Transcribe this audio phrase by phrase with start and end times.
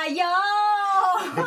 [0.00, 0.24] 加油！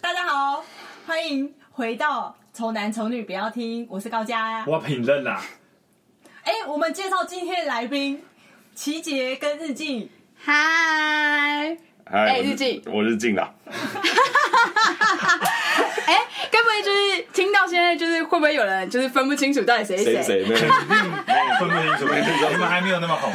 [0.00, 0.64] 大家好，
[1.06, 5.40] 欢迎回到《丑男丑女》，不要听，我是高佳，我评论啦。
[6.42, 8.24] 哎，我们介绍今天的来宾，
[8.74, 10.10] 齐杰跟日进。
[10.36, 11.76] 嗨，
[12.06, 13.54] 哎，日进，我日进啦。
[16.06, 16.18] 哎，
[16.50, 20.44] 该不会就是听到现在，就是会不会有人就是分不清楚到底谁是谁？
[20.44, 20.60] 没有，
[21.60, 22.06] 分不清楚，
[22.50, 23.32] 你们还没有那么红。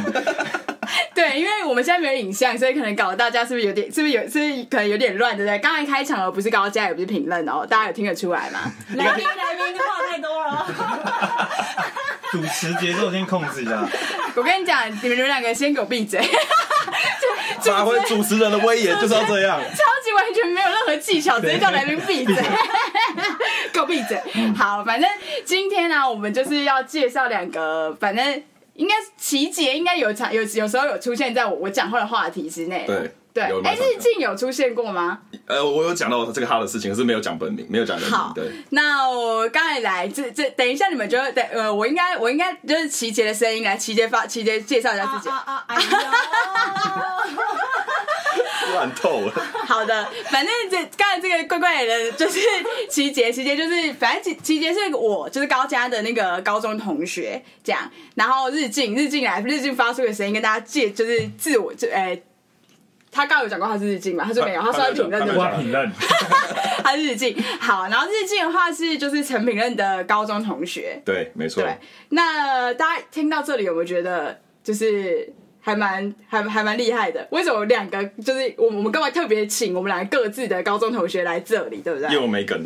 [1.14, 5.60] 对，因为我们现在没有影像，所以可能搞得大家是不是有点，是不是有，是不是可能有点乱，对不对？
[5.60, 8.60] 刚才开场了不是高佳，也不是评论哦，大家有听得出来吗？
[8.96, 10.68] 来宾来宾话太多了，
[12.32, 13.86] 主持节奏先控制一下。
[14.36, 16.22] 我跟你讲，你们你们两个先给我闭嘴。
[17.60, 22.36] 发挥主持人的威严就是要这样，超级完全没有任何技巧，直接叫来宾闭嘴，
[23.74, 24.20] 给我闭嘴。
[24.58, 25.08] 好，反正
[25.46, 28.44] 今天呢、啊，我们就是要介绍两个，反正。
[28.82, 32.84] 应该琪姐应该有场有有时候有出现在我我讲话的话题之内。
[32.88, 35.20] 对对，哎，日进有出现过吗？
[35.46, 38.18] 呃，我有讲到这个他的事情，可是没有讲本名，没有讲人名。
[38.18, 38.52] 好，对。
[38.72, 45.30] 那我刚才来，这这等一下你们觉得，等呃，我应该我应该就是齐杰的声音来，齐杰发齐杰介绍一下自己。
[45.30, 45.76] 啊啊啊！
[45.76, 45.82] 哎
[48.76, 49.34] 烂透了。
[49.68, 52.40] 好的，反正这刚才这个怪怪的就是
[52.90, 62.24] 齐杰，齐杰就是反正齐齐杰是我就是高家的那个高中同学这样，然后日进日进来日进发出的声音跟大家介就是自我就哎、欸，
[63.12, 64.24] 他刚刚有讲过他是日进嘛？
[64.26, 65.92] 他说没有，他说他品任的，我品任，
[66.84, 67.36] 他是日进。
[67.60, 71.62] 好，然后日进的话是就是陈品任的高中同学，对，没错。
[71.64, 71.78] 对，
[72.10, 75.34] 那大家听到这里有没有觉得就是？
[75.64, 82.10] 还蛮还还蛮厉害的，为什么两个就是我我们干嘛特别请我们两个各自的高中同学来这里，对不对？
[82.10, 82.66] 因为我没梗。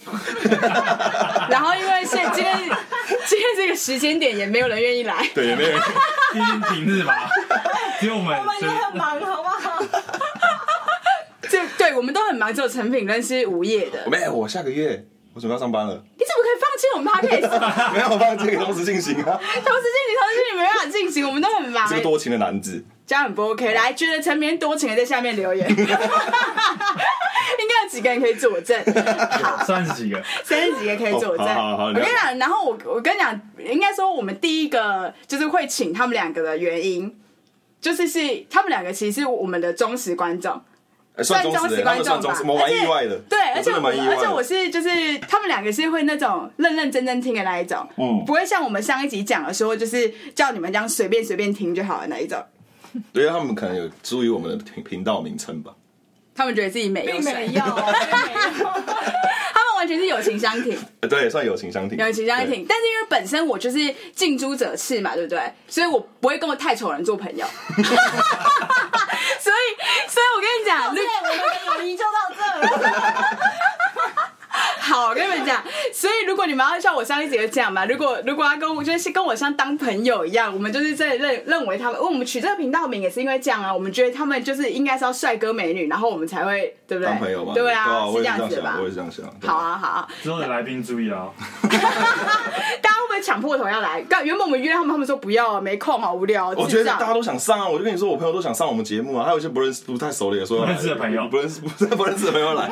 [1.50, 2.56] 然后因为现今天
[3.26, 5.80] 今天这个时间点也没有人愿意来，对，也没有人，
[6.32, 7.12] 毕竟平日嘛，
[8.00, 9.49] 只有我们，我们也很忙，好不好？
[9.49, 9.49] 就
[11.90, 14.08] 对，我们都很忙，只有陈品跟是无业的。
[14.08, 15.04] 没有，我下个月。
[15.32, 17.50] 我准备要上班了，你怎么可以放弃我们 podcast？
[17.94, 19.38] 没有放弃，同时进行啊！
[19.38, 21.88] 同时进行，同时进行没办法进行，我们都很忙。
[21.88, 23.72] 这个多情的男子，这样很不 OK。
[23.72, 28.76] 来，觉得陈品任多情的在下面留言，应该有几个人可以佐证。
[29.40, 31.46] 好，三十几个，三十几个可以佐证。
[31.46, 37.16] 好好好，我跟你讲，然后我我跟你讲，应该说我们第一个就是会请他们两个的原因，
[37.80, 40.60] 就是是他们两个其实是我们的忠实观众。
[41.22, 43.18] 算忠实观众吧，蛮意外的。
[43.28, 52.42] 对，而且而且我是就是他们两个是会那种认认真真听的那一种，嗯，不会像我们上一集讲的说，就是叫你们这样随便随便听就好了那一种。
[53.12, 55.72] 对，他们可能有注意我们的频频道名称吧？
[56.34, 57.74] 他们觉得自己没有，没有， 他
[58.62, 60.78] 们完全是友情相挺。
[61.02, 62.64] 对，算友情相挺，友情相挺。
[62.66, 65.52] 但是因为本身我就是近朱者赤嘛，对不对？
[65.68, 67.46] 所以我不会跟我太丑人做朋友。
[70.36, 72.62] 我跟你讲，对，我们的友谊就到这了。
[75.92, 87.10] 所以如果你们要像我上一集就讲嘛，如果如果要跟我就是跟我像当朋友一样，我们就是在认认为他们，我们取这个频道名也是因为这样啊，我们觉得他们就是应该是要帅哥美女，然后我们才会对不对？
[87.10, 88.76] 当朋友嘛，对啊，对是这样子的吧？
[88.78, 89.24] 我也是这样想。
[89.48, 90.08] 好啊，好啊。
[90.22, 91.28] 之后的来宾注意啊。
[91.62, 94.04] 大家会不会抢破头要来？
[94.24, 96.48] 原本我们约他们，他们说不要啊，没空，好无聊。
[96.56, 102.70] 我觉得大家都想上啊，我就跟你说，我朋友都想上我们节目啊，还有一些不认识、不太熟的也说不认识的朋友，不认识、不不认识的朋友来，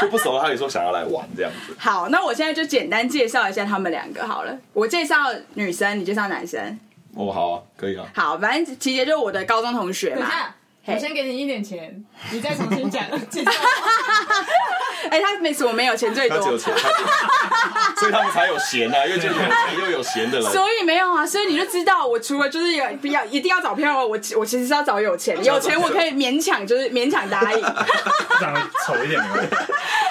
[0.00, 1.74] 就不熟的他也说想要来玩这样子。
[1.78, 4.58] 好，那我现在就简单介绍一下他们两个好了。
[4.72, 5.16] 我介绍
[5.54, 6.78] 女生，你介绍男生。
[7.14, 8.06] 哦，好啊，可以啊。
[8.14, 10.28] 好，反正琪姐就是我的高中同学嘛。
[10.86, 13.04] 我先给你一点钱，你再重新讲。
[15.10, 16.74] 哎、欸，他每次我没有钱最多，他只有钱，
[17.98, 20.50] 所以他们才有闲啊，因为就有钱又有闲的了。
[20.50, 27.60] 所以没有啊，所以你就知道，我除了就是有必要一定要找票，我我其实是要找有钱，有钱我可以勉强就是 勉强答应。
[27.60, 29.54] 长得丑一点没关系。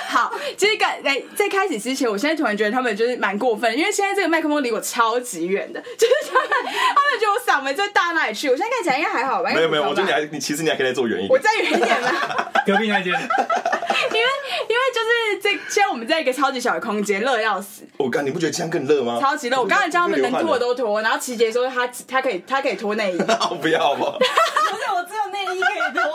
[0.09, 6.74] 好，其实刚在在开始之前，我现在突然觉得他们就是蛮过分，因为现在这个麦克风离我超级远的，就是他们他们
[7.19, 8.50] 觉得我嗓门在大哪里去？
[8.50, 9.52] 我现在看起来应该还好吧？
[9.53, 12.52] 没有没有，我觉得你还你其实你还可以再坐远一点，我再远一点吧。
[12.66, 13.14] 隔壁那间。
[13.14, 14.28] 因为
[14.70, 17.84] 因为就是这现在我们在一个超级小的空间，热要死。
[17.97, 19.20] 我刚你不觉得这样更热吗？
[19.22, 19.59] 超级热！
[19.59, 23.17] 我刚才叫他们能脱的都脱，然后琪姐说他他可以他可以脱内衣。
[23.61, 24.17] 不要吧？
[24.17, 26.14] 不是 我只有内衣可以脱。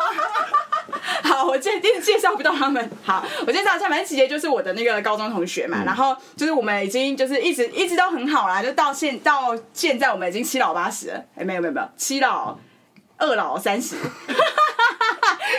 [1.22, 2.90] 好，我介介介绍不到他们。
[3.04, 5.78] 好，我介绍一下，反正琪姐就是我的那个高中同学嘛。
[5.82, 11.14] 嗯、然后就是我们已经就是一直一直都很好啦，就到现到现在我们已经七老八十了。
[11.34, 12.56] 哎、欸，没有没有没有，七老
[13.24, 13.96] 二老三十。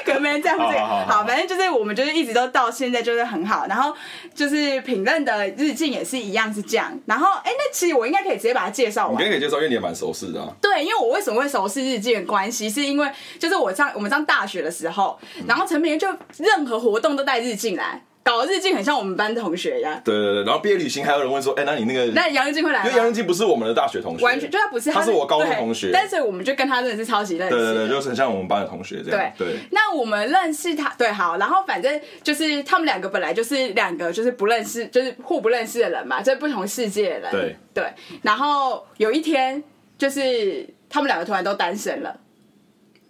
[0.04, 0.86] 可能没人在乎这个。
[0.86, 3.96] 好反正就是我们就是一直都到现在就是很好，然后
[4.36, 6.96] 就是评论的日进也是一样是这样。
[7.06, 9.30] 然后哎、欸，那其实我应该可以直接把它介绍完你刚。
[9.30, 10.50] 可以介绍，因为你也蛮熟悉的啊。
[10.62, 13.10] 对，因为我为什么会熟悉日进的关系，是因为
[13.40, 15.18] 就是我上我们上大学的时候，
[15.48, 16.08] 然后陈品任就
[16.38, 18.04] 任何活动都带日进来。
[18.26, 20.02] 搞的日记很像我们班同学一样。
[20.04, 22.08] 对对对，然后毕业旅行还有人问说，哎，那你那个……
[22.14, 22.90] 那杨日进会来吗？
[22.90, 27.56] 因为杨日进不是我们的大学同学，完全就他不是，他是我高中同学，但是我们就跟他认识超级认识。
[27.56, 29.32] 对对对，就是很像我们班的同学这样。
[29.38, 29.60] 对对。
[29.70, 37.32] 那我们认识他，对，好，然后反正就是他们两个本来就是两个就是不认识，就是互不认识的人嘛，就是不同世界的人。
[37.32, 37.94] 对对。
[38.24, 39.64] 然后有一天，
[40.00, 42.18] 就是他们两个突然都单身了，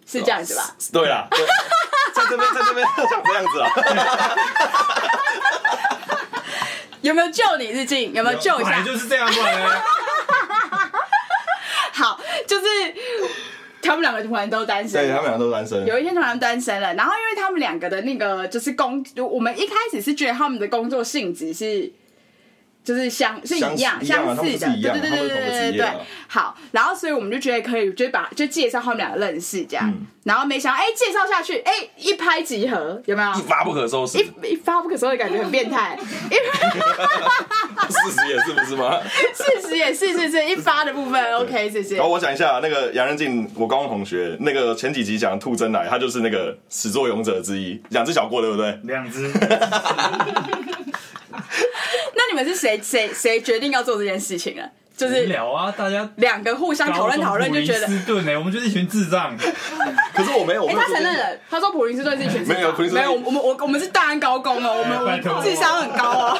[0.04, 0.76] 是这样子吧？
[0.92, 1.26] 对啦，
[2.16, 3.70] 在这边，在这边讲这样子啊。
[7.02, 8.12] 有没有救你日进？
[8.14, 8.82] 有没有救一下？
[8.82, 9.82] 就是这样过来的。
[11.92, 12.66] 好，就是
[13.82, 15.86] 他们两个突然都单身，对，他们两个都单身。
[15.86, 21.92] 有一天突然单身了，然后因为他们两个的那个就是工，我们一开始是觉得他们的工作性质是。
[22.86, 25.86] 就是相是一样相似的，对对对对对对对。
[26.28, 29.92] 好，然后所以我们就觉得可以，就把就介绍他们两个认识这样，
[30.22, 33.30] 然后没想到哎，介绍下去哎，一拍即合，有没有？
[33.34, 35.98] 一发不可收拾，一一发不可收拾，感觉很变态。
[37.88, 39.00] 事实也是不是吗？
[39.34, 41.96] 事实也是是是，一发的部分 OK，谢谢。
[41.96, 48.78] 然后我讲一下那个杨仁静，我高中同学，那个前几集讲兔真奶，他就是那个始作俑者之一，两只小过对不对？
[48.84, 49.28] 两只。
[52.36, 54.68] 那你们是谁谁谁决定要做这件事情啊？
[54.94, 57.86] 就是聊啊，大家两个互相讨论讨论，就觉得。
[57.86, 59.34] 普林斯顿呢，我们就是一群智障。
[60.14, 62.56] 可是我没有，哎，他承认了，他说普林斯顿是一群智障。
[62.56, 66.38] 没有，没有，我们我我们是大安高工哦，我们智商很高哦。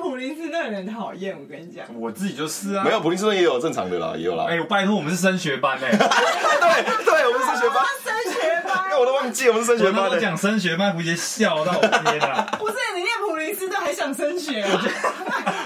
[0.00, 2.84] 普林斯顿人讨厌，我跟你讲，我自己就是啊。
[2.84, 4.46] 没有，普林斯顿也有正常的啦，也有啦。
[4.48, 5.90] 哎，我拜托，我们是升学班哎。
[5.96, 7.84] 对对，我们是升学班。
[8.04, 10.08] 升学班，我都忘记我们是升学班。
[10.10, 12.46] 我讲升学班，胡杰笑到我天啊！
[12.58, 14.82] 不是你念普林斯顿还想升学啊？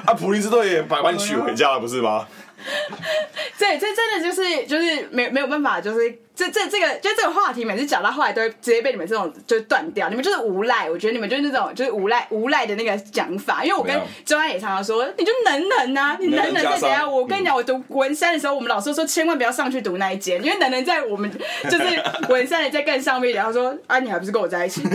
[0.07, 2.27] 啊，普林斯顿也把把你娶回家了，不是吗？
[3.59, 10.09] 对，这真的就是就是没没有办法，就是这这这个就这个话题，每次讲到后来都会直接被你们这种就断掉。
[10.09, 13.65] 你们就是无赖，我觉得你们就是那种就是无赖无赖的那个讲法。
[13.65, 13.95] 因为我跟
[14.25, 17.11] 周安也常常说，你就能能啊，你能能在怎样？
[17.11, 21.31] 我跟你讲，我读文山的时候，我们老师说千万不要上去读那一间，因为能能在我们
[21.71, 24.83] 就是文山的在更上面，然后说啊，你还不是跟我在一起？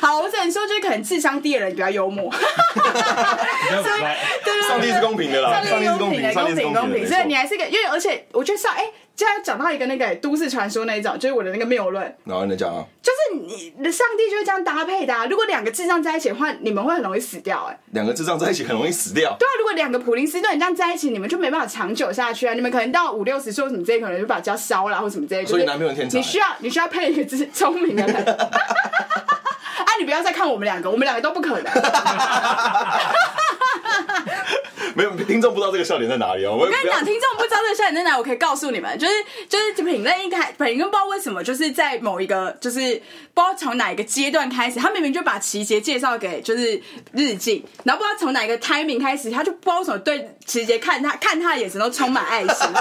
[0.00, 2.30] 好，我只能说，就是可能智商低的人比较幽默。
[2.32, 4.00] 所以，
[4.44, 7.06] 对上帝是公平的啦，上帝是公平的，公平公平。
[7.06, 8.84] 所以你还是个，因为而且我觉得上，哎，
[9.14, 12.16] 就要讲到一个那个都市传说那一种，就是我的那个谬论。
[12.24, 15.26] 然后你讲啊，就是你的上帝就是这样搭配的啊。
[15.26, 17.64] 如果两个智障在一起的话，你们会很容易死掉。
[17.70, 19.36] 哎，两个智障在一起很容易死掉。
[19.38, 22.54] 对啊，如果两个普林斯顿这样在一起，你们就没办法长久下去啊。
[22.54, 25.44] 你们可能到五六十岁什么之类，可能就把家烧了或什么之类。
[25.44, 28.24] 所以男朋友天才，你需要你需要配一个智聪明的人。
[29.96, 29.98] 啊！
[29.98, 31.72] 你不要再看我们两个，我们两个都不可能。
[34.94, 36.56] 没有听众不知道这个笑点在哪里哦。
[36.58, 39.12] 我跟你讲，听众不知道这个笑点在哪里，我可以告诉你们，就是
[39.48, 42.80] 就是品任一开，品任不知道为什么，就是在某一个，就是
[43.34, 46.80] 不知道从哪一个阶段开始，他明明就把齐杰介绍给就是
[47.12, 52.66] 日记，然后不知道从哪一个 timing 开始，他就不知道为什么对齐杰看他看他的眼神都充满爱心。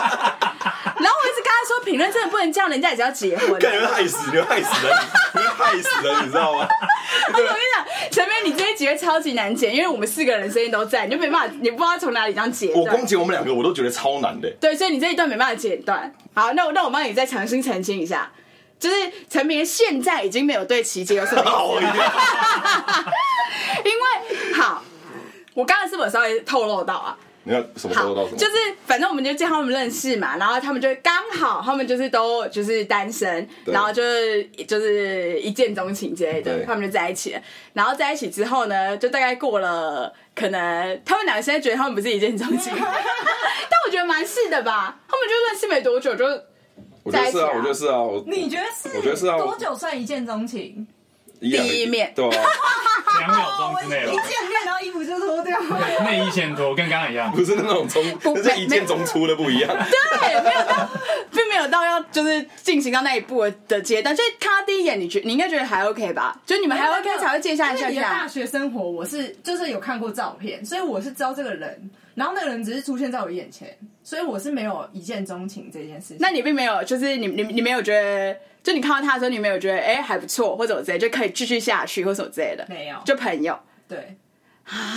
[0.97, 3.59] 然后我一直跟他说，评论真的不能这样，人家也是要结婚。
[3.59, 4.97] 感觉害死，你害死人，
[5.33, 6.65] 你害死人，你知道吗？
[7.27, 12.71] 我跟你讲，陈明，你这一集会超级难剪，因为我们四个人声音都在，你就没办法，你不知道从哪里这样剪。
[12.71, 14.50] 我光剪我们两个，我都觉得超难的。
[14.62, 16.13] 对，所以你这一段没办法剪断。
[16.34, 18.31] 好，那我那我帮你再重新澄清一下，
[18.79, 18.95] 就是
[19.29, 21.51] 陈明现在已经没有对琪姐有什么意思
[21.86, 23.13] 了。
[23.84, 24.81] 因为好，
[25.53, 27.17] 我刚才是不是稍微透露到啊？
[27.45, 28.37] 你要什么时候到什么？
[28.37, 28.53] 就是
[28.85, 37.41] 反正我们就叫他们认识嘛，然后他们就刚好他们就是都就是单身，然后就是就是一见钟情之类的，他们就在一起了。
[37.73, 44.99] 然后在一起之后呢，就大概过了可能他们两个现在觉得他们不是一见钟情， 但我觉得蛮是的吧。
[45.07, 46.25] 他们就认识没多久就。
[47.03, 47.99] 我觉得是啊，我觉得是啊。
[48.25, 48.97] 你觉得是？
[48.97, 49.37] 我觉得是啊。
[49.37, 50.87] 多久算一见钟情？
[51.39, 52.31] 第一面，对啊。
[53.19, 54.49] 两秒钟之内了，一见
[55.05, 55.59] 服就脱掉，
[56.03, 59.69] 内衣先脱，跟刚刚一样，不是那种从，不是一见钟出的不一样。
[59.77, 60.89] 对，没有到，
[61.31, 64.15] 并没有到要就是进行到那一步的阶段。
[64.15, 66.39] 就看他第一眼，你觉你应该觉得还 OK 吧？
[66.45, 68.00] 就你们还 OK 才会接下来下去。
[68.00, 76.17] 大学生活，我是就是有看过照片，所以我是知道这个人，然后那个人只是出现在我眼前，所以我是没有一见钟情这件事情。
[76.19, 83.57] 那你并没有，就是你你你没有觉得，就你看到他的时候，你没有觉得哎还不错，或者我之类就可以继续下去，或者之类的，没有，就朋友。
[83.88, 84.17] 对，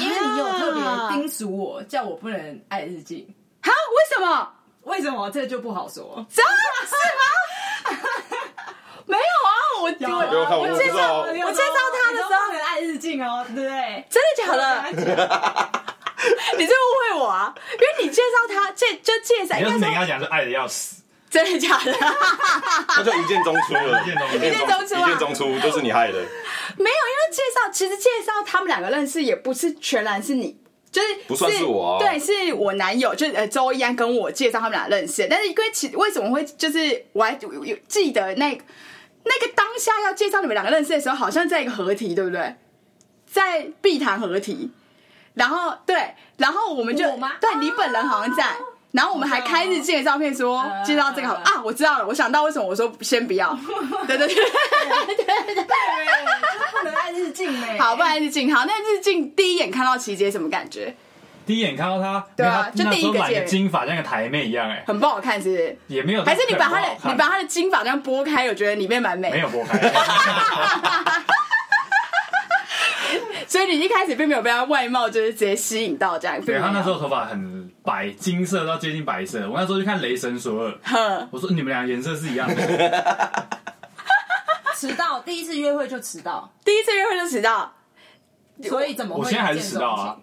[0.00, 3.34] 因为你有特别叮嘱我，叫我不能爱日进。
[3.62, 3.70] 哈？
[3.70, 4.52] 为什么？
[4.84, 6.24] 为什么这就不好说？
[6.30, 6.52] 真的
[6.86, 7.98] 是吗？
[9.06, 9.50] 没有啊，
[9.82, 9.94] 我有
[10.60, 14.06] 我介绍我介绍他的时候，很爱日进哦，对不对？
[14.10, 14.84] 真的假的？
[16.58, 17.54] 你这误会我啊？
[17.72, 20.97] 因为你介绍他介就介绍，你要是应该说没跟他讲，是爱的要死。
[21.30, 21.92] 真的假的？
[22.96, 26.14] 那就一见钟出了，一见钟一见一见钟出啊一见钟出，都是你害的。
[26.76, 30.58] 没有，因为介绍其实介绍他们两个认识，也不是全然是你。
[30.90, 35.28] 就是不算是我啊对，是我男友，就是呃周一安跟我介绍他们俩认识的。
[35.28, 38.64] 但是因为其为什么会就是我还有有记得那個、
[39.24, 42.56] 那个当下要介绍你们两个认识的时候，好像在一个合体，对不对？
[43.30, 44.70] 在碧潭合体，
[45.34, 48.56] 然后对，然后我们就我对你本人好像在。
[48.92, 53.56] 然后我们还开日记的照片说呃介绍这个好啊，我知道了，我想到为什么我说先不要，
[54.06, 54.44] 对对对对
[55.06, 55.24] 对对。
[55.24, 55.64] 对，
[56.84, 57.66] 很爱日进呢。
[57.78, 60.94] 好，不然日进好，那日进第一眼看到琪姐什么感觉？
[61.44, 65.78] 第一眼看到她，对啊就第一个金发像个台妹一样，哎，很不好看，是不是？
[65.86, 69.30] 也没有，还是你把她的你把她的金发这样拨开，我觉得里面蛮美。
[69.30, 69.78] 没有拨开，
[73.46, 76.36] 所以你一开始并没有被她外貌就是直接吸引到这样。
[76.38, 77.57] 对，并没有他那时候头发很
[77.88, 79.48] 白，金色到接近白色。
[79.48, 83.48] 我那时候去看《雷神索尔》， 哼，我说你们俩颜色是一样的，
[84.76, 87.72] 迟到，第一次约会就迟到，第一次约会就迟到
[88.62, 89.20] 所以怎么会？
[89.22, 90.16] 我现在还是迟到啊。。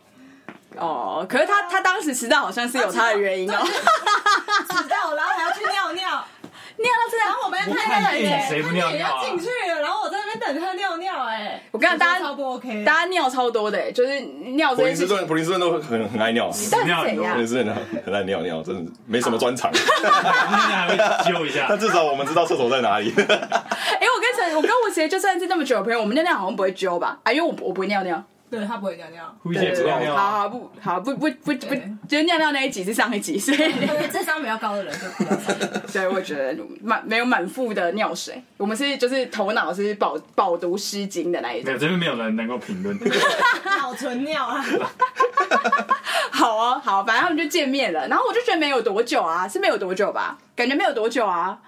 [0.77, 3.57] 哦，可是他他当时迟到好像是有他的原因哦。
[3.63, 6.03] 迟到，然后还要去尿尿，
[6.77, 14.19] 尿到这样，然后我们要我看看电影那个人，谁不尿尿啊他也要进去了，然后我在那边等他尿尿，哎，我跟你讲大家超不 OK，大家尿超多的，欸就是
[14.55, 15.27] 尿普林斯顿，这件事情。
[15.27, 17.47] 普林斯顿都很很爱尿，你到底是怎普林？
[17.47, 19.71] 斯顿很很爱尿尿，真的没什么专长。
[21.25, 21.77] 揪一下但。
[21.77, 23.11] 至少我们知道厕所在哪里。
[23.17, 27.19] 哎，我跟陈，我跟我姐就算是那么久的朋友，我们尿尿好像不会揪吧？
[27.23, 28.23] 啊，因为我我不会尿尿。
[28.55, 29.35] 对他不会尿尿。
[29.41, 31.75] 胡姐不尿尿啊，好好不好不不不不，
[32.07, 35.55] 就是尿尿那一集是上一集，所以对，智商比较高的人就不要上。
[35.87, 41.77] 所以我觉得满没有满腹的尿水，我们是就是头脑是饱饱读诗经的那一种没有，。
[41.77, 42.97] 这边没有人能够评论。
[43.65, 44.63] 脑存尿啊！
[46.31, 50.37] 好啊，好，反正他们就见面了，然后我就觉得没有多久啊，是没有多久吧？
[50.55, 51.59] 感觉没有多久啊，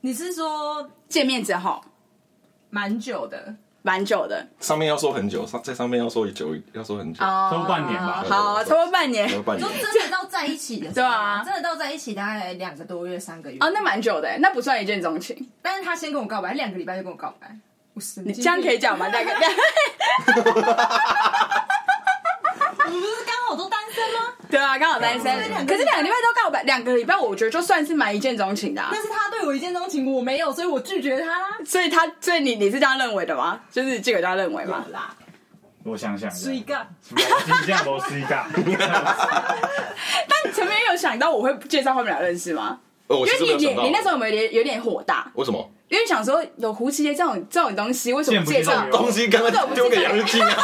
[0.00, 1.82] 你是说见面之后
[2.70, 3.54] 蛮久的？
[3.82, 7.24] 蛮久的上面要说很久，上在上面要说久，要说很久。
[7.24, 9.30] 哦，差不多半年吧好，差不多半年。
[9.32, 9.68] 要半年。
[9.80, 13.56] 真的到在一起的时候，对啊真的到在一起大概两个多月、三个月。
[13.60, 15.48] 哦，那蛮久的，那不算一见钟情。
[15.62, 17.56] 但是他先跟我告白，两个礼拜就跟我告白。
[17.94, 19.08] 我神经病你这样可以讲吗？
[19.08, 19.34] 大概。
[24.50, 25.24] 对啊，刚好单身。
[25.66, 29.02] 可是两个礼拜都告白，两个礼拜我觉得就算是蛮一见钟情的、啊但。
[29.02, 31.48] 是他对我一见钟情，我没有，所以我拒绝他啦。
[31.64, 33.60] 所以他，所以你你是这样认为的吗？
[33.70, 34.84] 就是这个这样认为吗？
[34.92, 35.14] 啦，
[35.84, 36.74] 我想想是一个。
[37.66, 38.44] 这样，我是一个。
[40.28, 42.80] 但前面有想到我会介绍他们俩认识吗？
[43.08, 43.66] 哦我因为你。
[43.66, 45.30] 你你那时候有没有有点有点火大？
[45.34, 45.70] 为什么？
[45.88, 48.84] 因为想说有胡奇杰这种这种东西，为什么不介绍？
[48.90, 50.54] 东西刚刚丢给杨日进啊，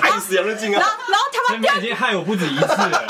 [0.00, 0.78] 害死杨日进啊！
[0.80, 3.06] 然后然后他这妈丢，边已经害我不止一次了。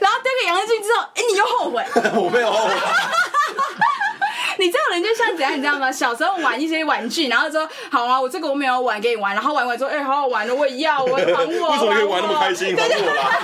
[0.00, 1.84] 然后丢给杨日进之后，哎，你又后悔。
[2.14, 2.74] 我没有后悔，
[4.58, 5.90] 你这种人就像怎样，你知道吗？
[5.90, 11.70] 小时候玩一些玩具，然后说好啊，我这个我没有玩，给你玩，然后玩完之后，哎、好好玩的，我也要，我也还我。
[11.72, 12.76] 为什么可以玩那么开心？
[12.76, 13.40] 还我啦，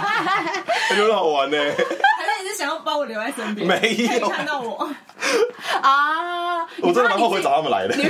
[0.90, 1.56] 那就很好玩呢。
[1.58, 3.66] 还是想要把我留在身边？
[3.66, 4.90] 没有看到我。
[5.82, 6.64] 啊！
[6.80, 7.94] 我真的蛮后悔找他们来的，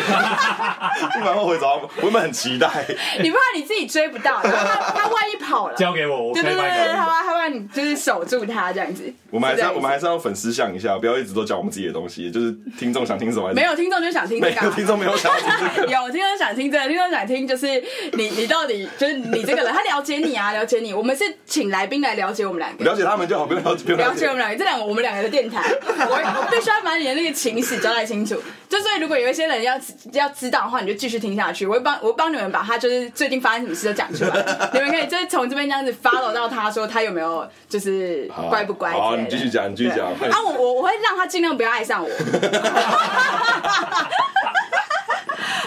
[1.18, 2.68] 我蛮后悔找他们，我原本很期待。
[3.20, 7.10] 你怕你自己追不到，然后他他万一跑了，交给我，我可以对对对对，他搞。
[7.10, 9.12] 怕他怕你就是守住他这样子。
[9.30, 15.92] 我们还是要，我们还是要粉丝像一下，不要一直都讲我们自己的东西，就是听众想听什么没有听众就想听没有听众没有想听这个。
[15.92, 17.66] 有听众想听这个，听众想听就是
[18.12, 20.94] 你你到底就是你这个人，他了解你啊，了解你。
[20.94, 24.36] 我们是请来宾来了解我们两个，了解他们就好，不用了解，不用了解了解我。
[24.36, 28.34] 们两个，这两个我们两个的电台，我 我必须要把你的那个情史交代清楚。
[28.68, 29.74] 就所以如果有一些人要
[30.12, 31.66] 要知道的话，你就继续听下去。
[31.66, 34.30] 我会帮我帮你们把他就是最近发生什么事都讲出来，
[34.72, 38.92] 你们可以就是从这边这样子 follow 到他说他有没有就是乖不乖。
[38.92, 40.10] 好，你继续讲，你继续讲。
[40.18, 42.08] 对啊，我我我会让他尽量不要爱上我。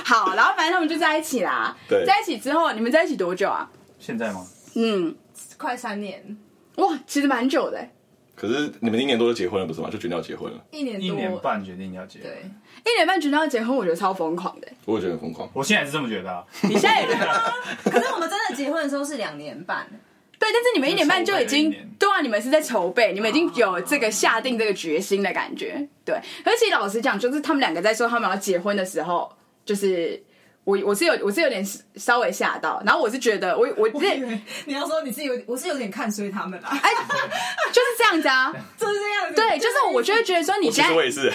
[0.05, 1.75] 好，然后反正他们就在一起啦。
[1.87, 3.69] 对在一起之后，你们在一起多久啊？
[3.99, 4.45] 现在吗？
[4.75, 5.15] 嗯，
[5.57, 6.37] 快三年，
[6.77, 7.91] 哇，其实蛮久的欸，
[8.35, 9.89] 可是你们一年多就结婚了，不是吗？
[9.91, 12.19] 就决定要结婚了，一年多，一年半决定要结。
[12.19, 12.43] 对，
[12.85, 14.73] 一年半决定要结婚，我觉得超疯狂的欸。
[14.85, 15.49] 我也觉得很疯狂。
[15.53, 16.43] 我现在也是这么觉得啊。
[16.63, 17.53] 你现在也觉得
[17.89, 19.87] 可是我们真的结婚的时候是两年半，
[20.39, 25.87] 对，但是你们一年半就已经对啊，你们是在筹备，你们已经有这个下定这个决心的感觉。
[26.03, 29.31] 对，而且老实讲，就是他们两个在说他们要结婚的时候，
[29.63, 30.21] 就是
[30.63, 31.61] 我我是有我是有点
[31.95, 36.89] 稍微吓到，然后我是觉得我我这我以为你要说你是有，我是有点看衰他们啦，哎，
[37.71, 38.53] 就是这样子啊。
[38.77, 41.27] 就是这样子，对，就是我我就会觉得说你现在其实我也是，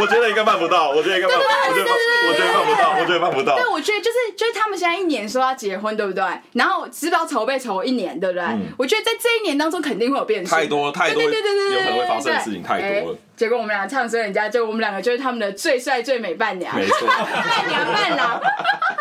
[0.00, 1.42] 我觉得应该办不到，我觉得应该办，我
[1.74, 1.90] 觉得
[2.28, 3.56] 我觉得办不到，我觉得办不到。
[3.56, 6.24] 对，我觉得就是就是他们现在一年说要结婚，对不对？
[6.52, 8.44] 然后知不知道筹备筹一年，对不对？
[8.76, 13.18] 我觉得在这一年当中肯定会有变数，太多太多，对对对对对，有可能会发生的事情太多了。
[13.38, 18.40] 结果我们俩唱衰人家，就我们两个就是他们的最帅最美伴娘，没错，伴娘伴郎。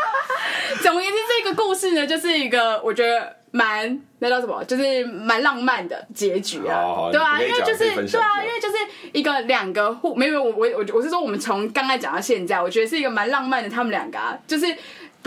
[0.83, 8.75] 总而言之，这个故事呢，就是一个我觉得蛮那叫什么，就是蛮浪漫的结局啊，好好对啊，因为就是对啊，因为就是
[9.11, 14.67] 一个两个互没有我我我我是说我们从刚才讲到现在，我觉得是一个蛮浪漫的，他们两个啊，就是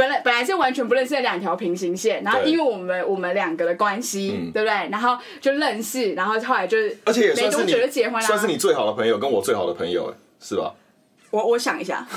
[0.01, 4.89] 本来本来是完全不认识的两条平行线，然后因为我们我们两个的关系，嗯对不对？
[4.91, 10.73] 然后就认识，然后后来就是而且也没多算是你久就结婚了，算是你最好的朋友，跟我最好的朋友，是吧？
[11.31, 12.07] 我我想一下。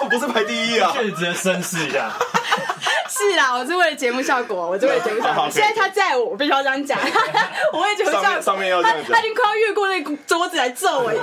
[0.00, 2.12] 我不是排第一啊，确实值得深思一下。
[3.12, 5.46] 是啦，我是为了节目效果，我是为了节目效果。
[5.52, 6.98] 现在他在我，我必须要这样讲，
[7.72, 8.40] 我为节目效果。
[8.40, 9.06] 上面要这样讲。
[9.06, 11.20] 他他已经快要越过那个桌子来揍我，对，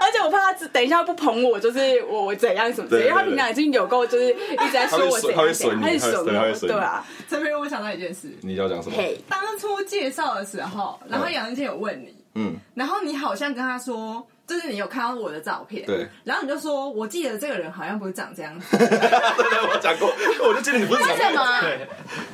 [0.00, 8.96] 而且我怕他等一下不捧我，就是我我怎样什么之类的，因为他平常已经有够就是一直在说我怎样他会怎样，损你他是损对啊，这边我想到一件事，你要讲什么？
[8.96, 18.98] 嘿，当初介绍的时候，然后杨文健有问你，嗯，然后你好像跟他说，就是你有看到我的照片，对，然后你就说，我记得这个人好像不是长这样子， 对对，
[19.62, 20.12] 我讲过，
[20.48, 21.40] 我就记得你不是讲为什么？
[21.40, 21.60] 啊？
[21.60, 21.86] 对，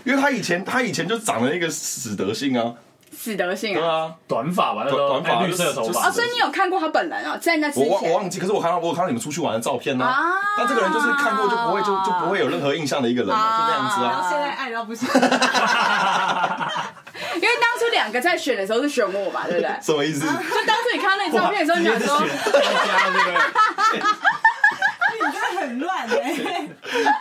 [0.04, 2.73] 因为他以前他以前就长了一个死德性啊，
[3.12, 3.80] 死德性啊！
[3.80, 7.37] 对啊，短发吧，短短发还绿色的头就是哦，所以你有看过他本人啊？
[7.37, 10.32] 在那之我忘我，忘记，可是我看到我有看到你们出去玩的照片呢、啊。
[10.56, 14.08] 那这个人就是看过就不会就就不会有任何印象的一个人、啊，就那样子啊。
[14.08, 14.23] 然啊。
[14.23, 15.06] 后现在爱到不行，
[17.47, 19.71] 因为当初两个在选的时候是选我吧，对不对？
[19.81, 20.21] 什么意思？
[20.21, 20.26] 就
[20.67, 22.26] 当初你看到那照片的时候，你想说。
[25.19, 26.69] 你真的很乱哎、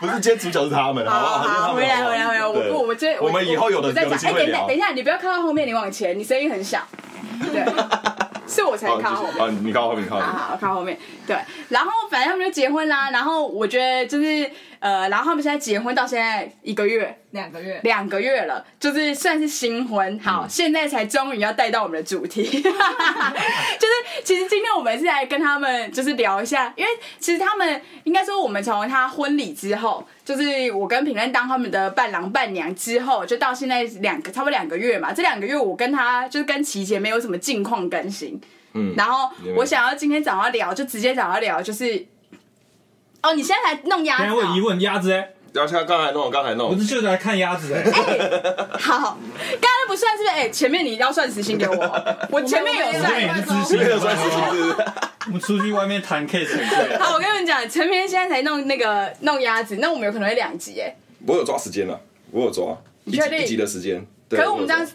[0.01, 1.73] 不是，今天主角是他们，好不好？
[1.73, 4.11] 回来回来回来，我不我我这我们以后有的我再讲。
[4.11, 4.87] 哎，有的机会聊等一下等。
[4.87, 6.81] 一下，你不要看到后面，你往前，你声音很小。
[7.53, 7.63] 对，
[8.47, 9.37] 是我才好靠后面。
[9.41, 10.29] 啊，你看后面，你靠后面。
[10.29, 11.37] 好好靠后面，对，
[11.69, 23.93] 然后反正他们就结婚啦，然后我觉得就是呃，然后他们现在结婚到现在一个月两个月，两个月了，就是算是新婚，好，现在才终于要带到我们的主题， 就是
[24.23, 38.39] 其实今天我们是来跟他们就是聊一下，因为其实他们应该说我们从他婚礼之后，就是我跟平安当他们的伴郎伴娘之后，就到现在两个差不多两个月嘛，这两个月我跟他就是跟琪姐没有什么近况更新，
[38.73, 42.05] 嗯，然后我想要今天找他聊，就直接找他聊，就是
[43.21, 47.81] 哦，你现在来弄鸭子、我有疑问，鸭子哎，然后像刚才弄，刚才弄我是，就是来看鸭子哎，
[48.77, 50.35] 好，刚才不算是不是？
[50.35, 53.21] 哎、前面你要算时薪给我，我前面有我这边算。
[53.21, 54.75] 也是知心，没有算是不是？
[55.27, 60.93] 我们出去外面谈 case 很贵，好，我跟你们讲，陈明现在才弄那个弄鸭子，那我们有可能会两集哎。
[61.25, 61.97] 我有抓时间了，
[62.31, 64.05] 我有抓一你确定集一集的时间。
[64.27, 64.85] 对可是我们这样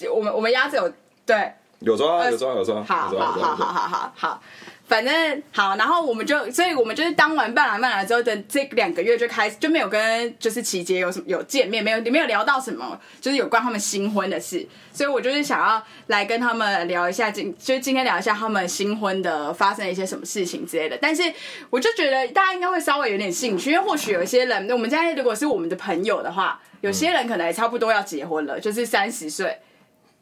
[0.00, 0.92] 有，我们我们鸭子有
[1.24, 4.42] 对，有抓有抓有抓，好有抓好好好好好好，
[4.90, 21.22] 反正好，然后我们就，所以我们就是当完伴郎伴郎之后的这两个月就开始就没有跟就是琪姐有什么有见面，没有没有聊到什么，就是有关他们新婚的事，所以我就是想要来跟他们聊一下今就是今天聊一下他们新婚的发生了一些什么事情之类的，但是
[21.70, 29.56] 我就觉得大家应该会稍微有点兴趣，因为或许有一些人，我们现在如果是我们的朋友的话，有些人可能也差不多要结婚了，就是三十岁。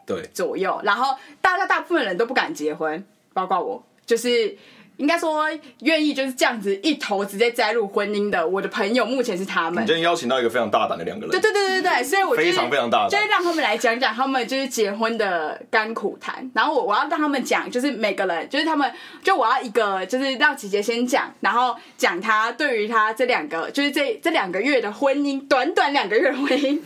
[0.04, 3.02] 对，左右，然后大家大部分人都不敢结婚，
[3.32, 4.56] 包括我，就是
[4.98, 5.48] 应该说
[5.80, 9.96] 愿意就是这样子一头直接栽入婚姻的，我的朋友目前是他们你今。
[9.96, 18.92] 天邀请到一个非常大胆的两个人，对对对对对，所以我就是非常非常大胆就是让他们来讲讲他们就是结婚的甘苦谈，然后我我要让他们讲，就是每个人就是他们，
[19.24, 26.80] 就我要一个就是让姐姐先讲，然后讲他对于他这两个就是这这两个月的婚姻， 短短两个月的婚姻，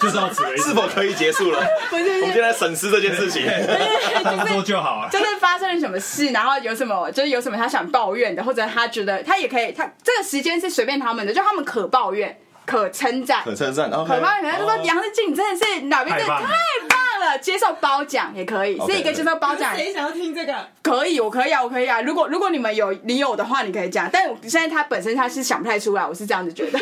[0.00, 1.62] 就到此为止是，否可以结束了？
[1.90, 3.42] 不是我们现在审视这件事情。
[4.22, 5.08] 差不多就好了。
[5.10, 14.80] 就是发生了什么事，然后有什么，就是有什么他想抱怨的，或者他觉得他也可以，他这个时间是随便他们的，就他们可抱怨、可称赞、可称赞，然后可抱怨，可他就说哦。
[14.84, 16.98] 杨志静你真的是哪边真的太棒
[17.40, 19.74] 接受褒奖也可以，OK，是一个接受褒奖。
[19.74, 20.54] 谁想要听这个？
[20.82, 22.00] 可以，我可以啊，我可以啊。
[22.00, 24.08] 如果如果你们有你有的话，你可以讲。
[24.12, 26.78] 但我现在他本身他是想不太出来，我是这样子觉得。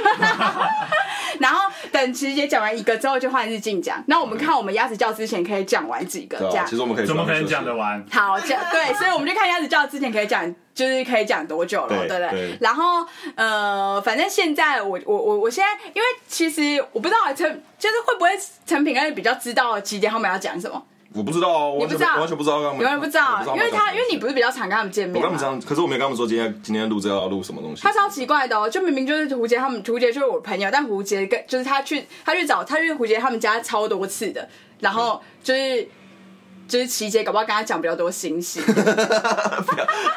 [1.41, 4.03] 然后等琪姐讲完一个之后，就换日进讲。
[4.07, 6.53] 那我们看我们鸭子叫之前可以讲完几个，这样。
[6.53, 8.05] 对啊，其实我们可以怎么可能讲得完？
[8.11, 12.59] 好，讲对，所以我们就看鸭子叫之前可以讲，就是可以讲多久了，对对不对？
[12.61, 18.31] 然后呃，反正现在我我我我现在，因为其实我不知道陈就是会不会
[18.65, 20.81] 陈品任比较知道几点他们要讲什么，
[21.15, 22.17] 我不知道哦，我完全你不知道？
[22.17, 27.83] 完全不知道他们，有人不知道，因为他因为你不是是比较常跟他们见面，我跟他们讲，可是我没有跟他们说今天今天录这要录什么东西。
[27.83, 27.93] 他。
[27.93, 35.89] 超奇怪的哦，就明明就是胡杰他们，胡杰就是我朋友，但胡杰跟就是他去他去找他去胡杰他们家超多次的，然后就是
[36.69, 38.75] 就是琪姐搞不好跟他讲比较多心事， 这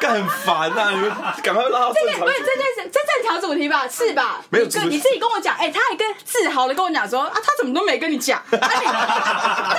[0.00, 1.10] 干很烦呐，你们
[1.42, 2.28] 赶快拉到正常不。
[2.28, 3.88] 是这件事这正常主题吧？
[3.88, 4.40] 是吧？
[4.50, 9.78] 没有主题你自己跟我讲，哎、他还跟自豪的跟我讲说啊，他怎么都没跟你讲，啊对啊，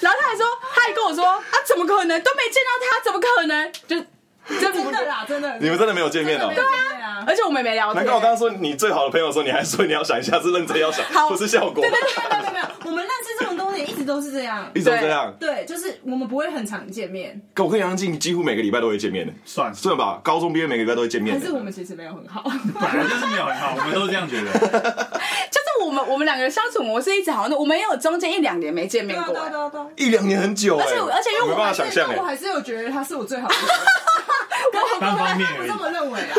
[0.00, 3.72] 然后他还说，他还跟我说啊，怎么可能都没见到他，怎么可能？
[3.88, 3.96] 就
[4.48, 6.62] 真真的啦，真的，你们真的没有见面哦真的没？
[6.62, 7.24] 有见面啊。
[7.26, 7.96] 而且我们也没聊天。
[7.96, 11.80] 难怪我刚刚说你最好的朋友的时候，你还说你要想一下，是认真要想，不是效果。
[11.82, 14.68] 没有没有没有，我们认识这么多年，一直都是这样。
[14.74, 15.32] 一直都这样。
[15.38, 21.52] 对，就是我们不会很常见面，跟我跟杨静几乎每个礼拜都会见面的，算了，算吧，高中毕业每个礼拜都会见面可是。
[21.52, 22.42] 我们其实没有很好。
[22.44, 24.50] 本来就是没有很好，我们都是这样觉得。
[24.58, 29.36] 就是我们我们两个人相处模式一直好像，我们也有中间一两年没见面过、
[29.96, 33.54] 一两年很久哎、而且而且因为我没办法想象我还是有觉得他是我最好的
[35.00, 35.16] 朋友。
[35.16, 35.74] 单方我这。
[35.74, 36.34] 么认为啊。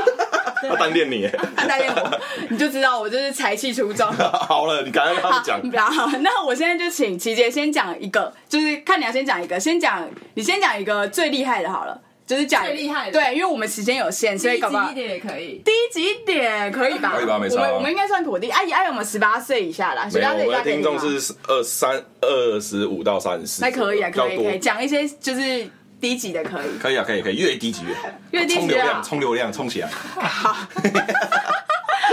[0.70, 1.40] 他单恋你、欸。
[1.56, 2.20] 他单恋我，
[2.50, 4.10] 你就知道我就是才气出众。
[4.14, 15.62] 好了，你赶快跟他讲。，然后那我现在就请琪姐先讲一个，就是看你要先讲一个，先讲你先讲一个最厉害的好了，就是讲最厉害的对，因为我们时间有限，所以搞不好低级一点也可以。
[15.66, 17.14] 低级一点可以吧？
[17.18, 18.50] 可以吧没错啊我们我们应该算妥低。
[18.50, 25.68] 阿姨阿姨，我们十八岁以下啦，十没有，八岁以我的下听众是二三二十五到三十四，那可以啊，可以可以讲一些就是
[26.04, 26.78] 低级的可以。
[26.78, 29.88] 可以啊，可以可以，越低级越好， 越低级冲流量，冲流量，冲起来。
[30.20, 30.54] 好，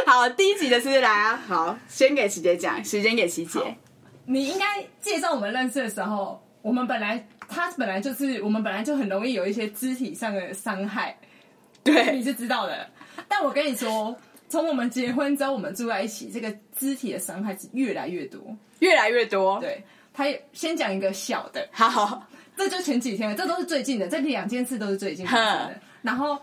[0.06, 3.58] 好，低级的是来啊，好，先给琪姐讲，时间给琪姐。
[4.26, 11.18] 你应该介绍我们认识的时候，我们本来他本来就是我们本来就很容易有一些肢体上的伤害，
[11.82, 12.88] 对你对，是知道的。
[13.26, 14.16] 但我跟你说，
[14.48, 18.40] 从我们结婚之后，我们住在一起，这个肢体的伤害是越来越多。
[18.78, 19.58] 越来越多。
[19.60, 19.82] 对，
[20.14, 22.24] 他也先讲一个小的，好，
[22.60, 25.80] 这就前几天，这都是最近的，这两件事都是最近发生的。
[26.02, 26.38] 然后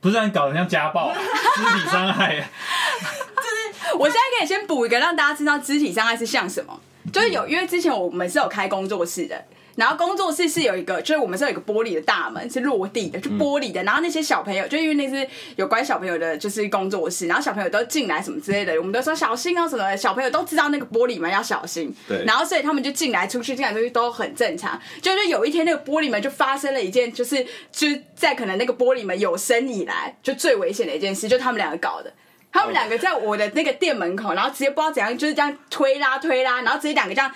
[0.00, 1.12] 不是让你搞得像家暴、
[1.56, 3.42] 肢体伤害，就
[3.90, 6.80] 是我现在可以先补一个，让大家知道肢体伤害是像什么。
[7.12, 9.44] 就是有，因为之前我们是有开工作室的，
[9.80, 13.82] 然后工作室是有一个，就是我们是有一个玻璃的大门，是落地的，就玻璃的。
[13.82, 21.90] 然后那些小朋友，就因为那是有关小朋友的，就是工作室，然后小朋友都进来什么之类的，我们都说小心啊什么的，小朋友都知道那个玻璃门要小心。
[22.06, 24.78] 对然后所以他们就进来出去，进来出去都很正常。
[25.00, 32.12] 就是有一天那个玻璃门就发生了一件，就是就是在可能那个玻璃门有生以来就最危险的一件事，就他们两个搞的。
[32.52, 37.32] 他们两个在我的那个店门口，然后直接不知道怎样，就是这样推拉推拉，然后直接两个这样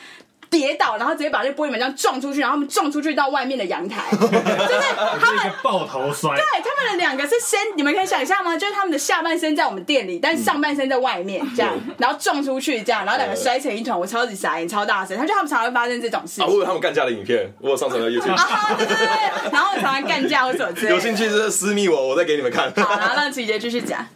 [0.55, 4.85] 跌倒，然后直接把那玻璃门这样撞出去，然后他们撞出去到外面的阳台， 就是
[5.21, 6.31] 他们抱头摔。
[6.37, 8.57] 对，他们的两个是先，你们可以想象吗？
[8.57, 15.17] 就是他们的下半身在我们店里，但是上半身在外面，这样，然后撞出去，这样，然后两个摔成一团，我超级傻眼，超大声。
[15.19, 20.93] 他就他们常常会发生这种事啊，我，有他们干架的影片，我有上传到 YouTube， 啊，对对对，然后常常干架或者什么之类。
[20.93, 22.73] 有兴趣就是私密我，我再给你们看。
[22.77, 24.07] 好，然后让琪姐继续讲。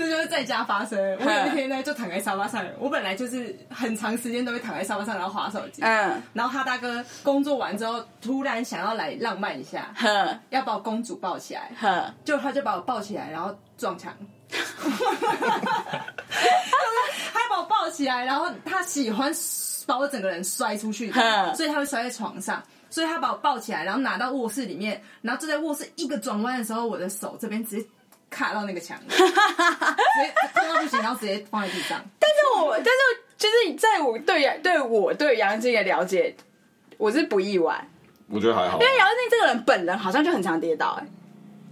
[0.00, 0.98] 这就是在家发生。
[1.18, 5.82] 我有一天呢，就躺在沙发上，我本来就是很长时间都会躺在沙发上，然后划手机。
[5.82, 14.10] 嗯，然后他大哥工作完之后，突然想要来浪漫一下，呵要把我公主抱起来，呵，就他就把我抱起来，然后撞墙。
[17.30, 19.30] 他把我抱起来，然后他喜欢
[19.86, 22.62] 把我整个人摔出去哼，所以他会摔在床上。
[22.92, 27.88] 所以他把我抱起来，然后拿到卧室里面，然后就在卧室一个转弯的时候，我的手这边直接
[28.30, 29.24] 卡到那个墙， 直接
[30.54, 32.00] 痛到不行，然后直接放在地上。
[32.18, 32.90] 但是我，但是
[33.36, 36.34] 就是在我对杨对我对杨静的了解，
[36.96, 37.86] 我是不意外，
[38.28, 41.06] 我觉得还好因，为杨静这个人本人好像就很常跌倒、哎，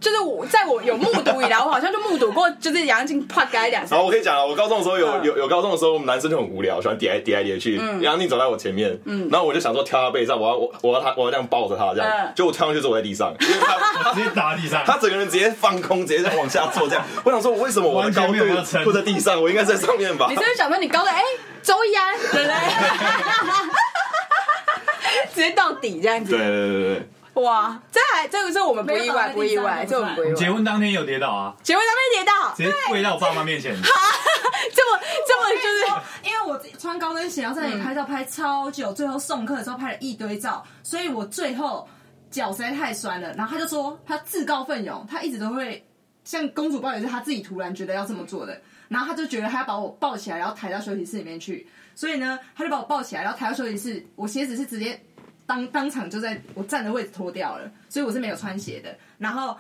[0.01, 4.47] 就是我在我有目睹以来，我好像就目睹过，就是杨静啪该两好，我可以讲了。
[4.47, 7.81] 我高中的时候有嗯有有高中的时候，我们男生就很无聊，喜欢叠来叠来叠去。
[8.01, 8.97] 杨静走在我前面，
[9.31, 14.85] 然后我就想说跳他背上，我要我我要他我要这样抱着他这样就，我跳上去之后我在地上，因 为他直接打地上。
[14.87, 17.05] 他整个人直接放空，直接在往下坐这样。
[17.25, 20.37] 我想说，我为什么我的高完全没有要度撑不在地上，我应该在上面吧你？
[20.37, 21.21] 是不是想说你高的哎、
[21.61, 22.55] 周一安，对不对？
[25.35, 27.03] 直接到底这样子，对对对对对。
[27.41, 30.35] 哇，这还这个是我们不意外，不意外，这我们不意外。
[30.35, 33.75] 结婚当天有跌倒啊，结婚当天跌倒，直接跪到我爸妈面前。
[33.75, 36.09] 这么这么就是。
[36.25, 41.89] 因为我穿高跟鞋，然后在那里拍照拍超久，最后送客的时候拍了一堆照，所以我最后
[42.31, 43.33] 脚实在太酸了。
[43.33, 45.83] 然后他就说他自告奋勇，他一直都会
[46.25, 55.01] 像公主抱也是他自己突然觉得要这么做的，然后他就觉得他要把我抱起来，然后抬到休息室里面去，所以呢，他就把我抱起来，然后抬到休息室，我鞋子是直接
[55.49, 59.57] 当当场就在我站的位置脱掉了，所以我是没有穿鞋的，然后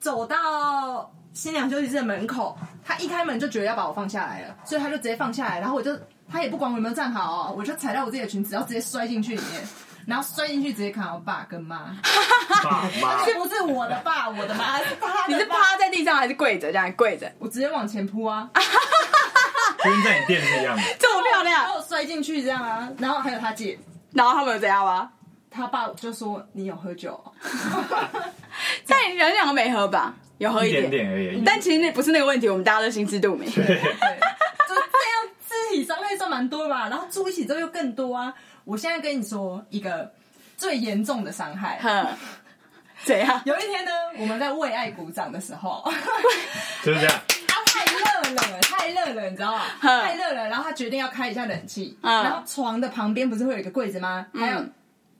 [0.00, 1.12] 走到。
[1.36, 5.94] 新娘休息室的门口，他一开门就觉得要把我放下来了，所以他就直接放下来，然后我就
[6.32, 9.62] 他也不管我有没有站好哦，我就踩到我自己的裙子，然后直接摔进去里面，
[10.06, 11.94] 然后摔进去直接看我爸跟妈，
[12.64, 15.26] 爸妈这不是我的爸，我的妈是他的爸。
[15.26, 16.72] 你是趴在地上还是跪着？
[16.72, 18.48] 这样跪着，我直接往前扑啊，
[19.84, 20.82] 跟在你店是一样的。
[20.98, 21.68] 这么漂亮然亮。
[21.68, 23.78] 后摔进去这样啊，然后还有他姐，
[24.14, 25.10] 然后他们有怎样吗？
[25.56, 27.32] 他爸就说你有喝酒哦，
[28.86, 30.14] 但你们两个没喝吧？
[30.38, 31.42] 有喝一点点点而已。
[31.46, 33.50] 但其实那不是那个问题，我们大家都心知肚明。
[33.50, 38.34] 对， 就这样肢体伤害算蛮多吧，然后住一起之后又更多啊。
[38.64, 40.12] 我现在跟你说一个
[40.58, 42.06] 最严重的伤害， 哼，
[43.04, 43.40] 怎样？
[43.46, 45.82] 有一天呢，我们在为爱鼓掌的时候。
[46.82, 47.20] 就是这样。
[47.48, 49.62] 他太热了，太热了，你知道吗？
[49.80, 54.26] 太热了，然后他决定要开一下冷气，嗯然后床的旁边不是会有一个柜子吗？
[54.34, 54.62] 还有，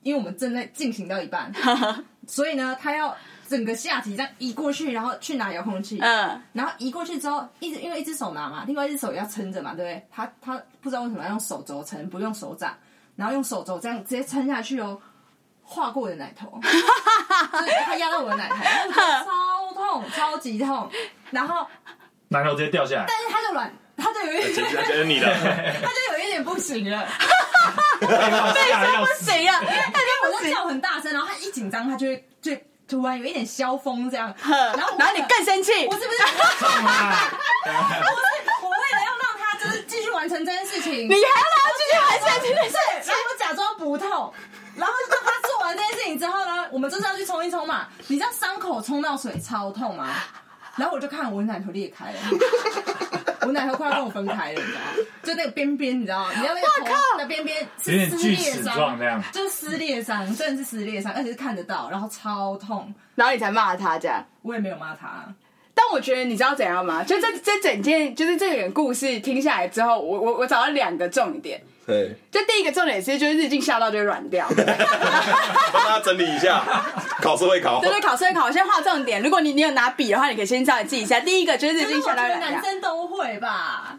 [0.03, 1.51] 因为我们正在进行到一半，
[2.27, 3.15] 所以呢，他要
[3.47, 10.07] 整个下体这样移过去，然后去拿遥控器，嗯，然后移过去之后，一直因为一只手拿嘛，另外一只手也要撑着嘛，对不对？
[10.11, 12.75] 他他不知道为什么要用手肘撑，不用手掌，
[13.15, 14.99] 然后用手肘这样直接撑下去哦，
[15.63, 20.89] 划过我的奶头，就是他压到我的奶头，我觉得超痛，超级痛，
[21.31, 21.65] 然后。
[22.29, 25.27] 奶头直接掉下来，但是他就软，他就有一这点，这是你的，
[25.81, 27.07] 他就有一点不行了。
[28.03, 29.31] 吓得要不死。
[29.31, 29.61] 行啊！
[30.77, 32.55] 很大声，然后他一紧张，他就会就
[32.87, 34.31] 突然有一点消风这样。
[34.47, 36.19] 然后然后你更生气我，是不是？
[38.61, 42.47] 我为了要让他就是继续完成这件事情，你还要让他继续还生气？
[42.69, 42.77] 是，
[43.09, 44.31] 然后我假装不痛。
[44.75, 47.87] 然后就当他做完这件事情之后呢，我们就是要去冲一冲嘛。
[48.05, 50.13] 你知道伤口冲到水超痛吗？
[50.75, 52.19] 然后我就看我奶头裂开了，
[53.47, 55.07] 我奶头快要跟我分开了，你知道吗？
[55.23, 56.31] 就那个边边，你知道吗？
[56.35, 62.93] 你知道那个头的边边有点是撕锯齿裂伤状那样，就是撕裂伤，真的是撕裂伤，而且是看得到，然后超痛。
[63.15, 64.21] 然后你才骂他这样。
[64.41, 65.33] 我也没有骂他，
[65.73, 67.03] 但我觉得你知道怎样吗？
[67.03, 71.61] 就这这整件就是这个故事听下来之后，我我我找到两个重点。
[71.87, 74.45] 对，就第一个重点是，就是日镜下到就会软掉。
[75.71, 76.61] 帮大家整理一下，
[77.21, 77.89] 考试会考对。
[77.89, 79.23] 对，考试会考，我先画重点。
[79.23, 81.21] 如果你你有拿笔的话，你可以先稍微记一下。
[81.21, 83.97] 第一个就是日镜下到软掉，男生都会吧？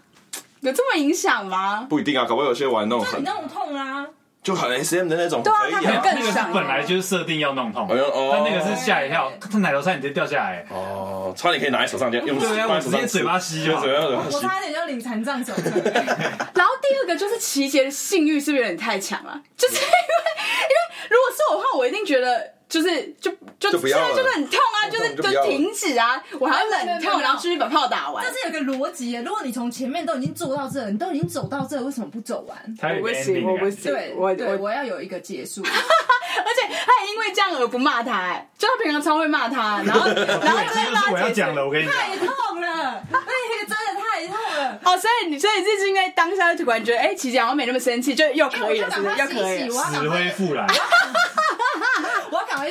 [0.61, 1.87] 有这么影响吗？
[1.89, 4.07] 不一定啊，搞不好有些玩弄很就你那种痛啊，
[4.43, 5.81] 就很 S M 的那种，对啊可以啊。
[5.83, 10.65] 他可能更那个是本来就是设定要弄痛，哎呦哦但那个是吓一跳，他奶头差点直接掉下来。
[10.71, 14.41] 哦，差点可以拿在手上这样用，对啊放在手上我直接嘴巴吸就好就嘴巴嘴巴我吸。
[14.41, 15.71] 差点就领残障手册。
[16.55, 19.41] 然后第二个就是琪姐的性欲是不是有点太强了？
[19.57, 28.33] 就是因为因为如果是我的话，我一定觉得就是就就就不要了就是很痛啊，就是就不要了就停止啊，我还要冷痛，没有没有没有然后继续把炮打完但。
[28.33, 32.77] 是有个逻辑的，如果你从前面都已经做到这，你都已经走到这，为什么不走完？
[32.81, 35.63] 他有一个我不行我不行对，对，我我我要有一个结束。
[35.65, 41.95] 而且他也因为这样而不骂他、哎，就他平常超会骂他，然后然后就会这就是我要骂讲的，我跟你讲。
[41.95, 44.79] 太痛了，那个真的太痛了。
[44.85, 49.17] 哦，所以你所以这是应该当下就突然觉得，哎、琪姐好像没那么生气，就又可以了，是不是？
[49.17, 50.67] 又可以死灰，复燃，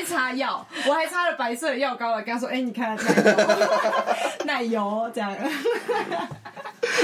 [0.07, 2.95] 擦药，我还擦了白色的药膏了，跟他说：“哎、你看
[4.45, 5.35] 奶油，奶油 这样。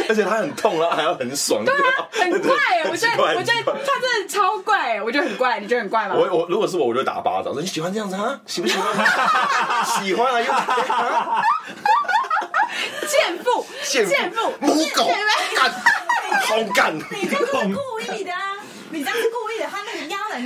[0.07, 6.15] 而且他很痛，然后还要很爽，对啊很怪哎、我觉得我觉得他真的超怪哎、我觉得很怪，你觉得很怪吗？
[6.15, 8.39] 我我如果是我，我就打巴掌，说你喜欢这样子啊？
[8.45, 9.05] 喜不喜欢？
[10.01, 11.43] 喜欢啊，又啊
[13.07, 15.07] 贱妇，贱妇母狗
[15.55, 15.71] 干，
[16.41, 16.95] 好干。
[16.95, 18.39] 你这样是故意的啊！
[18.89, 19.52] 你这样是故意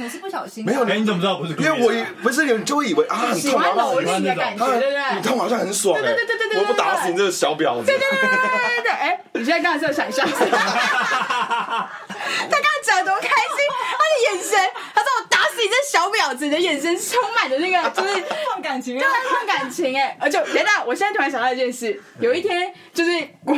[0.09, 0.71] 是不小心的。
[0.71, 1.53] 没有哎，你怎么知道不是？
[1.53, 5.15] 因为我以不是你就会以为啊很痛，喜欢然后蹂躏的感觉，啊对不对？
[5.15, 7.85] 你痛好像很爽哎，对对对对对对我不打死你这个小婊子。
[7.85, 10.39] 对对对对对对，哎，你现在刚才是有想象，他
[12.49, 14.57] 刚才讲得多开心，他的眼神，
[14.93, 18.23] 他说我打死你这小婊子，你的眼神充满着那个就是。
[18.49, 19.07] 放感情啊就！
[19.07, 23.11] 很看感情哎、而且等等，我现在突然想到一件事，有一天就是
[23.45, 23.53] 我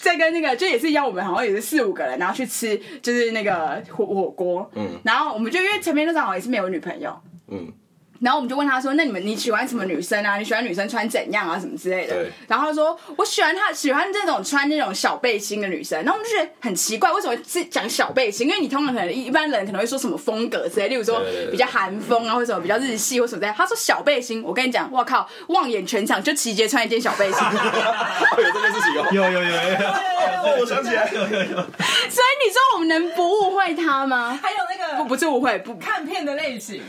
[0.00, 4.88] 在跟那个，就也是邀我们好像也是四五个人，然后去吃就是那个火火锅，嗯。
[5.04, 7.72] 然后我们就因为前面那场好像也是没有女朋友，嗯，
[8.20, 10.36] 然后我们就问他说：“那你们你喜欢什么女生啊？
[10.36, 11.58] 你喜欢女生穿怎样啊？
[11.58, 12.16] 什么之类的？”
[12.48, 18.48] 然后他说：“我喜欢她，喜欢这种穿那种小背心的女生。”然后我们就觉得很奇怪，为什么是讲小背心？
[18.48, 23.54] 因为你通常可能一般人可能会说什么风格之类，例如说比较韩风啊，或者什么比较日系或什么之类。
[23.56, 29.06] 他说小背心，我跟你讲，我靠，望眼全场就齐杰穿一件小背心， 有这件事情哦。
[29.12, 34.38] 有有有有我想起来，有有有，所以你说我们能不误会他吗？
[34.42, 36.82] 还有那个不不是误会，不看片的类型，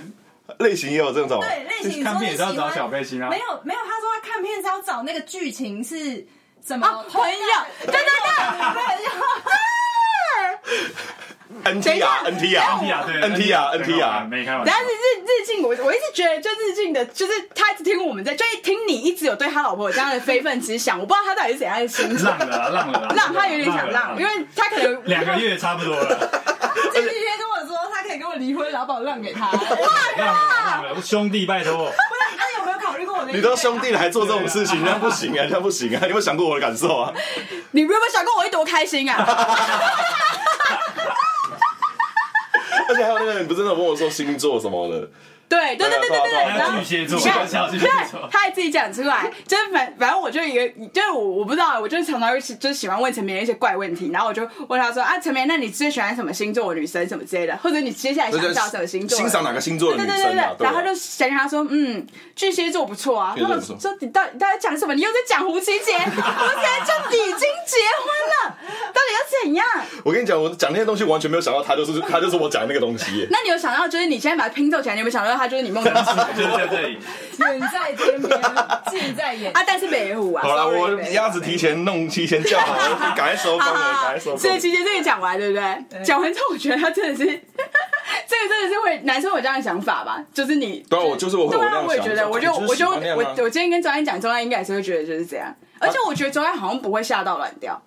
[0.60, 1.40] 类型也有这种。
[1.40, 3.38] 对类型，看片也是要找小背心啊没。
[3.40, 6.26] 有没有，他说他看片是要找那个剧情是
[6.66, 7.38] 什么啊朋友
[7.86, 8.10] 对对对
[8.74, 9.10] 朋友。
[11.64, 14.80] NTR NTR NTR 对 NTR NTR 没开玩笑但。
[14.82, 22.24] 是日日进，我我一直觉得，就日进的，就是他一直听我们在，就一听你一直有对他老婆有这样的非分之想，我不知道他到底是怎样的心情。
[22.26, 26.30] 浪了啦，浪了啦，让他有点想浪，因为他可能两个月差不多了。
[26.94, 27.20] 这几
[28.40, 29.52] 离婚婚，然后把我让给他。
[31.04, 31.92] 兄弟拜托。
[32.58, 33.32] 有没有考虑过我的？
[33.32, 36.00] 你都兄弟了还做这种事情， 那不行啊，那不行啊！
[36.02, 37.14] 你有没有想过我的感受啊？
[37.72, 39.16] 你有没有想过我会多开心啊？
[42.90, 45.08] 而且还有那个，你不是那种跟我说星座什么的？
[45.50, 48.30] 对对对对对对，然后巨蟹座，你看小巨蟹座。
[48.32, 59.18] 他还自己讲出来，就是反反正我就一个，就是我我不知道，我就常常会就是喜欢问陈明一些怪问题，然后我就问他说啊，陈明，那你最喜欢什么星座的女生什么之类的，或者你接下来想找什么星座？
[59.18, 60.56] 欣赏哪个星座的女对对对对生啊？
[60.60, 63.36] 然后他就想跟他说，嗯，巨蟹座不错啊。
[63.36, 64.94] 他们说你到底到底讲什么？
[64.94, 68.58] 你又在讲胡琪姐，我现在就已经结婚了，
[68.94, 69.66] 到底要怎样？
[70.04, 73.28] 我跟你讲，我讲那些东西完全没有想到，他就是他就是我讲的那个东西。
[73.32, 77.00] 那你有想到，就是你现在把它拼凑起来，你有没有想到他就是你梦中情人就是在这里，
[77.38, 78.42] 远在天边，
[78.92, 79.52] 近在眼。
[79.54, 79.64] 啊？
[79.66, 84.52] 但是北湖啊，好了我鸭子提前弄，提前叫好了，赶快收工了，赶好好好，快收工所。
[84.52, 86.04] 以期间这个讲完，对不对？
[86.04, 90.22] 讲完之后，我觉得他真的是， 这个真的是会男生有这样的想法吧？
[90.34, 97.82] 就是你，对啊我就是我对啊，我也觉得，我就我就我我我今天跟周安讲，周安应该也是会觉得就是这样，而且我觉得周安好像不会吓到软掉，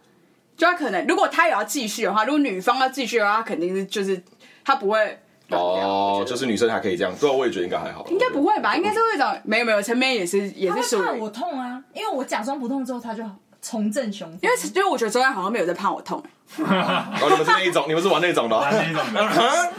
[0.56, 4.22] 就他可能如果他也要继续的话，如果女方要继续的话，他肯定是就是
[4.64, 5.20] 他不会
[5.58, 8.06] 哦就是女生还可以这样，对啊，我也觉得应该还好。
[8.08, 8.76] 应该不会吧？
[8.76, 13.22] 应该是会找没有没有，前面也是也他是属于会怕我痛啊，因为我假装不痛之后，他就
[13.60, 14.38] 重振雄风。
[14.42, 16.22] 因为因为我觉得周安好像没有在怕我痛，
[16.58, 18.56] 哦，你们是那一种，你们是玩那种的。
[18.70, 19.30] 那种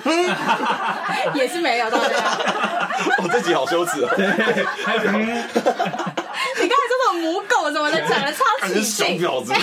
[0.04, 2.16] 的，也是没有，对不对？
[3.24, 4.10] 我自己好羞耻哦。
[4.86, 5.44] 还有嗯
[6.62, 9.20] 你刚才说什么母狗什么的，讲的超起你是小劲。
[9.20, 9.54] 婊子。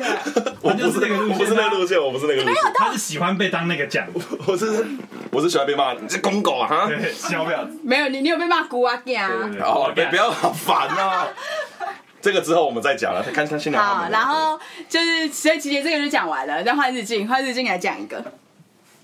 [0.62, 2.72] 我不是就是那个路线我不是那个路线，我不是那个路线。
[2.74, 4.06] 他是喜欢被当那个讲，
[4.46, 4.86] 我是
[5.30, 6.86] 我是喜欢被骂，你这公狗啊哈！
[6.88, 7.78] 对，小婊子。
[7.82, 9.50] 没有你，你有被骂姑啊囝啊？
[9.52, 11.28] 对哦，别不要好烦啊！
[12.20, 14.58] 这个之后我们再讲了，看他现在他好，然后
[14.88, 18.22] 就是所以琪姐这个就讲完了，再换日静，换日静来讲一个，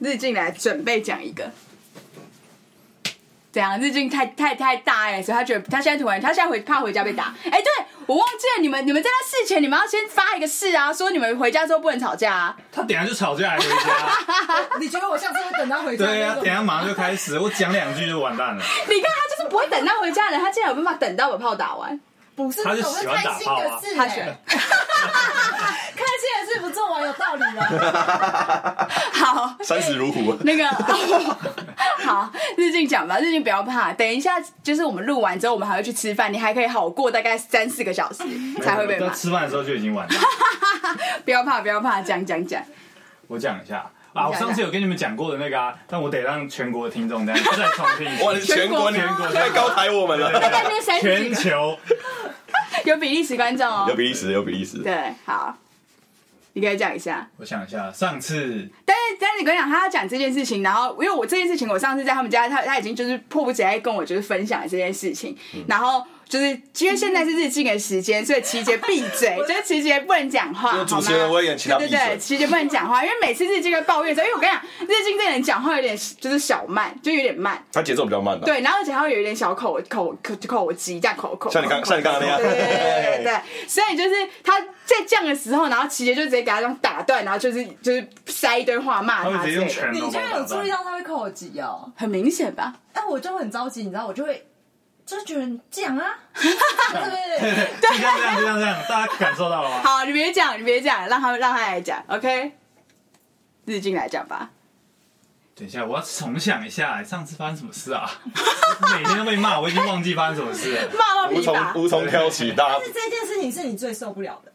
[0.01, 1.51] 日进来准备讲一个。
[3.55, 3.79] 怎样？
[3.81, 7.33] 日进太太太大爱了，所以他觉得他现在突然，他现在回怕回家被打。
[7.47, 7.69] 哎、对
[8.07, 12.57] 我忘记了，你们你们在他事前，你们要先发一个誓啊，说你们回家之后不能吵架啊。
[12.73, 16.05] 他等下就吵架来回家， 你觉得我下次会等他回家？
[16.05, 18.65] 对啊，等下马上就开始，我讲两句就完蛋了。
[18.89, 22.01] 你看他就是不会等他回家的，他竟然有办法等到把炮打完。
[22.37, 23.63] 不是，他是喜欢打炮
[23.95, 24.37] 他选
[26.95, 28.89] 完有道理了。
[29.13, 30.35] 好，三十如虎。
[30.45, 30.67] 那个
[32.05, 38.23] 好，日静讲吧，日静不要怕，等一下就是我们录完之后，我们还会去吃饭，你还可以好过大概三四个小时
[38.63, 40.15] 才会被吃饭的时候就已经完了。
[41.25, 42.63] 不要怕，不要怕，讲讲讲。
[43.27, 48.23] 我讲一下啊，我上次有跟你们讲过的那个啊，但我得让全国的听众再再重听一次。
[48.27, 50.41] 哇，你全国你全国太高抬我们大了。
[50.41, 51.79] 概就是三全，球
[52.85, 53.87] 有比利时观众哦。
[53.89, 54.79] 有比利时，有比利时。
[54.79, 55.57] 对，好，
[56.55, 57.29] 你可以讲一下。
[57.37, 65.37] 我想一下，上次但是，但是你跟我讲，他要讲这件事情，然后因为我这件事情，我上次在他们家，他他已经就是迫不及待跟我就是分享了这件事情，
[65.69, 66.49] 然后就是
[66.85, 72.19] 因为现在是日进的时间，所以琪姐闭嘴，就是琪姐不能讲话，就主持人好吗威严，请他闭对对对，嘴。
[72.19, 78.45] 琪姐不能讲话，因为每次日进会抱怨的时候，因为我跟你讲，日进这个人讲话有点就是小慢，就有点慢，他节奏比较慢的。
[78.45, 84.11] 对，然后而且他会有一点小口口口口急，这样口口，像你刚像你刚刚那样对对对对所以就是
[84.43, 89.61] 他在这样的时候，然后琪姐就直接给他这样打断，然后就是就是塞一堆话骂他你居
[90.19, 91.93] 然有注意到他会扣我几哦？
[91.95, 92.75] 很明显吧？
[92.93, 94.45] 哎，我就很着急，你知道，我就会
[95.07, 96.51] 就觉得讲啊，对
[97.41, 99.81] 对对，就这样这样这样这样，大家感受到了吗？
[99.85, 102.53] 好，你别讲，你别讲，让他让他来讲，OK？
[103.67, 104.51] 日进来讲吧。
[105.55, 108.11] 等一下，我要重想一下，上次发生什么事啊？
[108.97, 110.89] 每天都被骂，我已经忘记发生什么事了。
[110.99, 111.83] 骂到无从。
[111.83, 114.53] 无从挑起，大家但是这件事情是你最受不了的。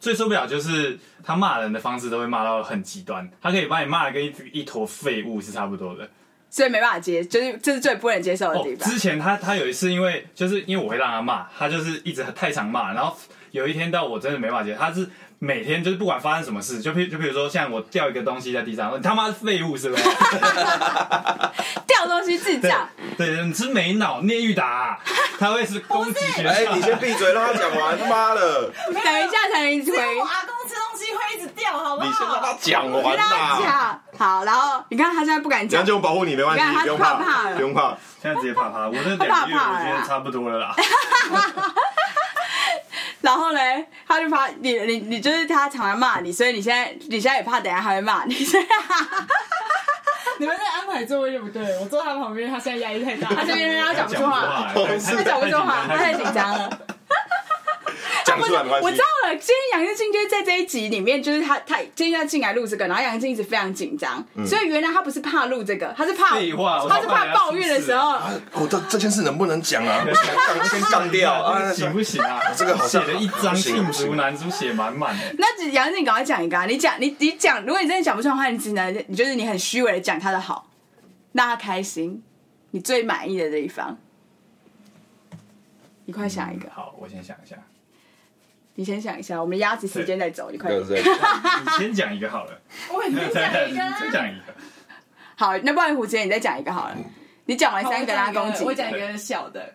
[0.00, 6.08] 最受不了就是他骂人的方式都会骂到很极端，他可以把你骂的跟一一坨废物是差不多的。
[6.50, 8.90] 所以没办法接，就是这是最不能接受的地，方。
[8.90, 13.16] 之前他他有一次，因为就是因为我会让他骂，他就是一直太常骂，然后
[13.50, 15.08] 有一天到我真的没办法接，他是
[15.40, 20.02] 每天就是不管发生什么事，就譬就比如说像我掉一个东西在地上，你他妈是废物是不是？
[21.86, 24.98] 掉东西智对障，对，你是没脑聂玉达、啊，
[25.38, 26.50] 他会是攻击学校。
[26.50, 27.98] 哎，你先闭嘴，让他讲完。
[28.08, 30.24] 妈的，等一下才能回我。
[30.24, 32.58] 阿公吃东西会一直掉，好不好你先让他好？
[32.60, 33.58] 讲完啦。
[33.60, 37.96] 讲好，然后你看他现在不敢讲，杨就保护你，没关系，不用怕怕了不用怕。
[38.22, 40.74] 现在直接怕他，我这两个月他怕怕了我觉得差不多了啦。
[43.20, 43.60] 然后呢，
[44.06, 48.64] 他就怕你你你就是他常常骂你，所以你现在你现在也怕等下他会骂你，所 以
[50.38, 51.78] 你们在安排座位对不对？
[51.80, 53.28] 我坐他旁边，他现在压力太大。
[53.28, 56.78] 他这边他讲不出话 他讲不出话，他太紧张了。
[58.24, 58.86] 讲出来没关系。
[58.86, 70.04] 我知道了，今天杨日进就是在这一集里面，就是他他今天要进来录这个，然后杨日进一直非常紧张，所以原来他不是怕录这个，他是怕废话他是怕抱怨的时候，啊，我这这件事能不能讲啊？
[70.04, 71.72] 杠先杠掉啊！
[71.72, 72.40] 行不行啊？
[72.56, 75.34] 这个好像 写了一张不行罄不行竹难书，写满满的。
[75.38, 76.66] 那杨日进赶快讲一个啊！
[76.66, 80.68] 你讲你你讲，如果你真的讲不出来的话，你只能你就是你很虚伪的讲他的好，
[81.32, 82.22] 让他开心，
[82.72, 83.96] 你最满意的地方，
[86.06, 87.56] 你快想一个，好，我先想一下。
[88.78, 90.84] 你先想一下，我们鸭子时间再走，你快你
[91.76, 92.60] 先讲一个好了。
[92.94, 94.54] 我也再讲一个讲一个。
[95.34, 96.96] 好，那不然虎姐你再讲一个好了。
[97.46, 98.62] 你讲完三个，拉攻击。
[98.62, 99.74] 我讲一个小的。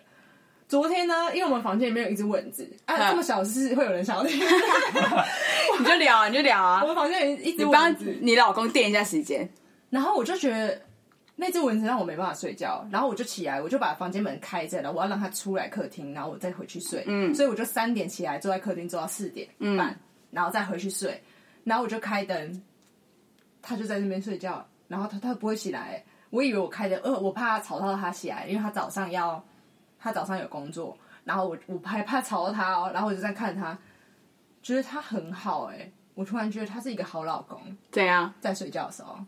[0.66, 4.38] 昨天呢，因为我们房间里面有一只蚊子，啊，这么小的事会有人想要听？
[5.78, 6.80] 你就聊啊，你就聊啊。
[6.80, 9.46] 我们房间有一只蚊子，你老公垫一下时间。
[9.90, 10.80] 然后我就觉得
[11.36, 17.02] 那只蚊子让我没办法睡觉，然后我就起来，我就把房间门开着了，我要让它出来客厅，然后我再回去睡。
[17.08, 19.98] 嗯，所以我就三点起来，坐在客厅坐到四点半，
[20.30, 21.20] 然后再回去睡。
[21.64, 22.62] 然后我就开灯，
[23.60, 26.04] 他就在那边睡觉，然后他他不会起来。
[26.30, 29.44] 我以为我开灯，呃，我怕吵到他起来，因为他早上要
[29.98, 33.76] 他早上有工作，然后我我还怕吵到他哦，然后我就在看他，
[34.62, 37.60] 觉得他很好哎、欸，我突然觉得他是一个好老公，
[37.90, 38.32] 怎样？
[38.40, 39.18] 在睡觉的时候。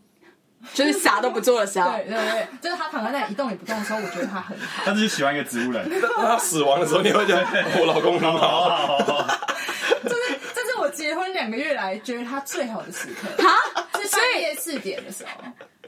[0.75, 1.91] 就是啥都不做的时候。
[1.93, 4.83] 对对对，就是他躺在那里一动也不动的时候，我觉得他很好。
[4.85, 5.89] 他自己喜欢一个植物人。
[6.01, 7.47] 当 他死亡的时候，你会觉得
[7.79, 8.99] 我老公很好。
[10.03, 13.29] 这是这是我结婚两个月来觉得他最好的时刻。
[14.09, 15.31] 半夜四点的时候。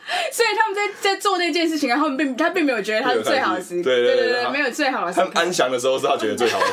[0.33, 3.83] 所以他们在在做那件事情，然后并他并没有觉得他是最好的时刻。
[3.83, 5.31] 对对对对，没有最好的时刻。
[5.35, 6.65] 他安详的时候是他觉得最好的。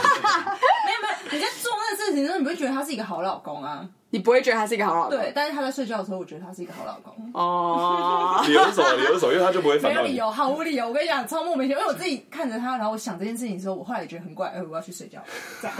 [0.85, 3.85] 没有没有，你在做那个事情的时候，你不会觉得他是一个好老公啊？
[4.11, 5.17] 你不会觉得他是一个好老公？
[5.17, 7.13] 对，但是他在睡觉的时候，我觉得他是一个好老公。
[7.33, 8.93] 哦， 理由是什么？
[8.95, 9.33] 理由是什么？
[9.33, 9.91] 因为他就不会反。
[9.91, 10.87] 没有理由，毫无理由。
[10.87, 11.79] 我跟你讲，超莫名其妙。
[11.81, 14.47] 因为我自己看着他，然后我想这件事情的时候，我后来也觉得很怪。
[14.47, 15.19] 哎，我要去睡觉，
[15.61, 15.75] 这样。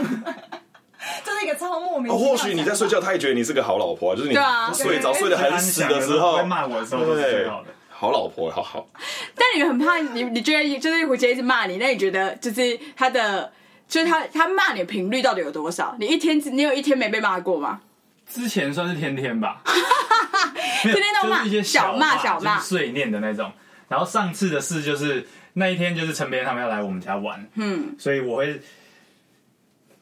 [1.24, 2.12] 这是一个超莫名。
[2.12, 4.34] 哦，或许你在睡觉，他也觉得你是个好老婆，就是你
[4.74, 7.68] 睡着睡得很死的时候，会骂我的时候，是最好的。
[7.90, 8.86] 好老婆，好好。
[9.34, 13.50] 但你很怕你，你觉得就是虎姐一直骂你，那你觉得就是他的，
[13.88, 15.96] 就是他他骂你的频率到底有多少？
[15.98, 17.80] 你一天你有一天没被骂过吗？
[18.28, 19.62] 之前算是天天吧，
[20.82, 23.50] 天天都骂，一些小骂小骂碎念的那种。
[23.88, 28.60] 然后上次的事就是那一天，就是陈别他们要来我们家玩，嗯，所以我会。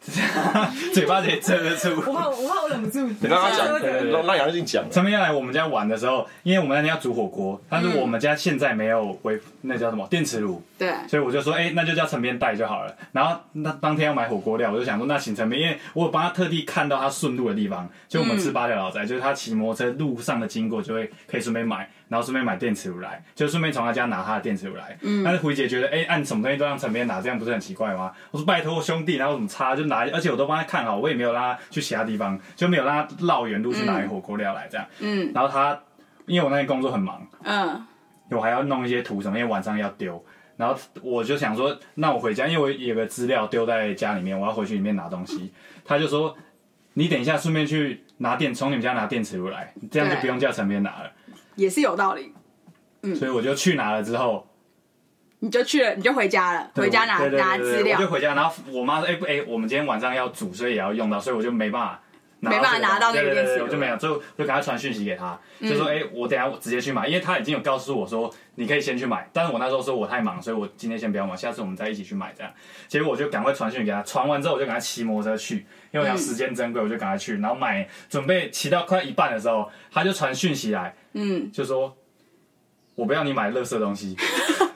[0.92, 3.06] 嘴巴得遮得住，我怕我怕我忍不住。
[3.06, 3.66] 你让他讲，
[4.10, 4.84] 让让杨静讲。
[4.90, 12.94] 陈明要来我们家玩的时候，因为我们那天要煮火锅，但是我们家现在没有微那叫什么电磁炉，对，所以我就说，哎、欸，那就叫陈边带就好了。
[13.12, 24.96] 然后那当天要买火锅料，我就想说，那请陈边，因为我有帮他特地看到他顺路的地方，就我们吃八条老宅，就是他骑摩托车路上的经过，就会可以顺便买，然后顺便买电磁炉来，就顺便从他家拿他的电磁炉来。
[25.00, 28.12] 嗯，但是胡姐觉得，哎、欸，按什么东西都让陈斌拿，这样不是很奇怪吗？
[28.30, 30.62] 我说拜托兄弟，然后怎么擦就拿，而且我都帮他。
[30.62, 34.86] 看好，我也没有让他去其他地方，就没有让他绕远路去拿火锅料来这样。
[35.00, 35.76] 嗯，然后他
[36.26, 37.84] 因为我那天工作很忙，嗯，
[38.30, 40.24] 我还要弄一些图什么，因为晚上要丢。
[40.56, 45.52] 然后我就想说，那我回家，因为我有个资料丢在家里面，我要回去里面拿东西。
[45.84, 46.36] 他就说，
[46.92, 51.10] 你等一下顺便去拿电，从你们家拿电磁炉来，这样就不用叫陈斌拿了。
[51.56, 52.32] 也是有道理。
[53.02, 54.46] 嗯，所以我就去拿了之后。
[55.40, 57.98] 你就去了，你就回家了，回家拿对对对对拿资料。
[57.98, 62.00] 我就回家，然后我妈说：“哎、哎、欸，我们今天晚上要煮，所以也要用到，所以我就没办法拿，
[62.50, 72.52] 没办法拿到那个电视，我就没有，就就赶快传讯息给他，嗯、就说：哎、欸，我等下我直接去买，因为他已经有告诉我说你可以先去买，但是我那时候说我太忙，所以我今天先不要买，下次我们再一起去买这样。
[72.88, 81.96] 结果我就赶快传讯息给他，传完之后我就赶快骑摩托车去，因为我想时间珍贵，我就赶快去，然后买准备骑到快一半的时候，他就传讯息来，嗯，就说
[82.94, 84.16] 我不要你买垃圾东西。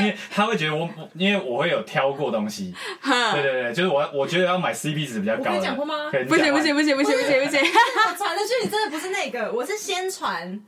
[0.00, 5.50] 因为他会觉得我，因为我会有挑过东西，对对对，就是我我觉得要买 CP 值比较高的。
[5.50, 6.10] 我跟你讲过吗？
[6.28, 7.60] 不行不行不行不行不行不行！
[8.08, 10.60] 我传的讯息真的不是那个，我是先传，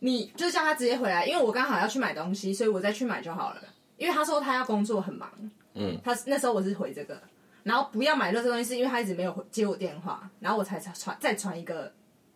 [0.00, 3.62] 你就叫他直接回来，因为我刚好要去买东西，所以我再去买就好了。
[3.96, 5.28] 因为他说他要工作很忙，
[5.74, 7.20] 嗯，他那时候我是回这个，
[7.64, 11.92] 然后不要买垃圾东西，是因为他一直没有接我电话，然后我才传再传一个，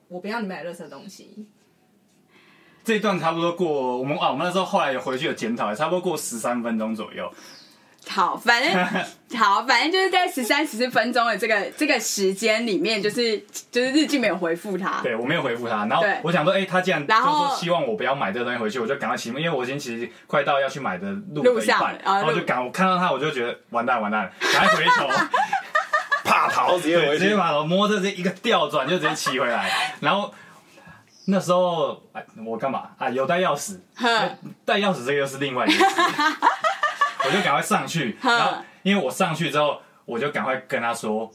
[0.09, 1.47] 我不要你买垃圾东西。
[2.85, 7.33] 这一段差不多过，我们啊，我们那时候后来有回去有检讨，也差不多过十三分钟左右。
[8.09, 8.85] 好，反正
[9.39, 13.39] 好，反正就是在十三十四分钟的这个这个时间里面，就是
[13.71, 25.09] 就是日记没有回复他，对我没有回复他，然后我想说，哎、欸，他既然就说希望我不要买这个东西回去，我就赶快骑，因为我已经其实快到要去买的路的一半，然后就赶，我看到他我就觉得完蛋完蛋，赶快回头，
[26.29, 29.71] 怕逃直接回直接把头摸着这一个调转就直接骑回来，
[30.01, 30.35] 然后。
[31.27, 33.09] 那时候，哎，我干嘛啊？
[33.11, 33.79] 有带钥匙，
[34.65, 35.85] 带钥匙这个又是另外一件事。
[37.25, 41.31] 我就赶快上去，然后因为我上去之后，我就赶快跟他说，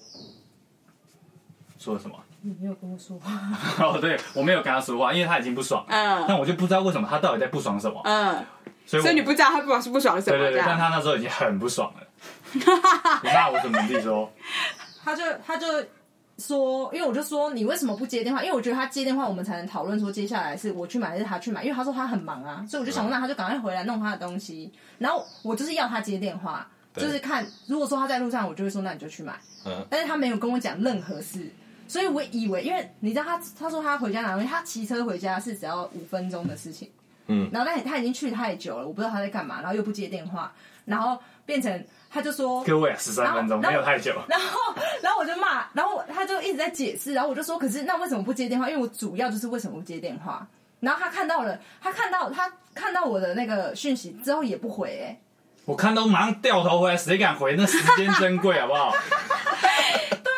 [1.79, 2.15] 说了什么？
[2.41, 3.31] 你没有跟我说话，
[3.83, 5.88] 哦，对，我没有跟他说话，因为他已经不爽了。
[5.89, 8.45] 嗯但我就不知道为什么他到底在不爽什么，嗯，
[8.85, 10.77] 所以所以你不知道他不爽是不爽什么对对对，但。
[10.77, 12.07] 他那时候已经很不爽了。
[12.53, 13.81] 你骂我什么？
[13.89, 14.31] 你说。
[15.03, 15.65] 他就他就
[16.38, 18.43] 说，因为我就说你为什么不接电话？
[18.43, 21.63] 因为我觉得他接电话，我们才能讨论说接下来是我去买还是他去买。
[21.63, 24.71] 因为他说他很忙啊，所以我就想说，那他就赶快回来弄他的东西。
[24.97, 29.33] 然后我就是要他接电话，就是看如果说他在路上，我就会说那你就去买。
[29.65, 31.49] 嗯但是他没有跟我讲任何事，
[31.88, 36.89] 所以我以为，因为你知道他他说他回家拿东西，他骑车回家是只要五分钟的事情。
[37.29, 40.53] 嗯，然后但他已经去太久了，我不知道他在干嘛，然后又不接电话，
[40.85, 44.14] 然后变成他就说各位，十三分钟然后没有太久。
[44.28, 48.70] 然后， 然后我就骂，然后他就一直在解释，然后我就说，可是那为什么不接电话？
[48.70, 50.47] 因为我主要就是为什么不接电话。
[50.80, 55.20] 然后他看到了，他看到他看到我的那个讯息之后也不回、欸，
[55.66, 57.55] 我看到马上掉头回来，谁敢回？
[57.58, 58.91] 那时间珍贵，好不好？
[59.62, 59.70] 对，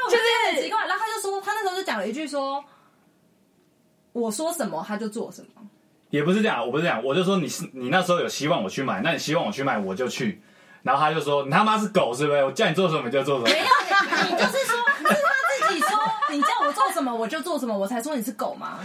[0.05, 0.87] 我就是很奇怪。
[0.87, 2.63] 然后他就说，他那时候就讲了一句说，
[4.13, 5.47] 我说什么他就做什么。
[6.09, 10.41] 也不是这样，我不是这样，我就说你是你那时候有希望我去买，那你希望我去买我就去。
[10.83, 12.43] 然后他就说你他妈是狗是不是？
[12.43, 13.49] 我叫你做什么你就做什么。
[13.49, 13.65] 没有，
[14.27, 15.89] 你你就是说，是他自己说，
[16.29, 18.79] 你叫我做什么我就做什么，我才说你是狗吗？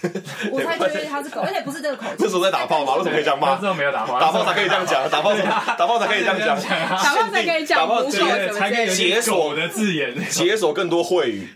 [0.50, 2.16] 我才觉得他是狗，而且不是这个口气。
[2.20, 2.94] 那时候在打炮吗？
[2.94, 3.66] 为什么可以这样骂那时？
[3.66, 5.42] 候没有打炮，打炮才可以这样讲，打炮才
[5.76, 6.56] 打炮才可以这样讲，
[6.88, 10.14] 打炮才可以讲打炮才可以有解锁的字眼。
[10.30, 11.48] 解锁更多秽语。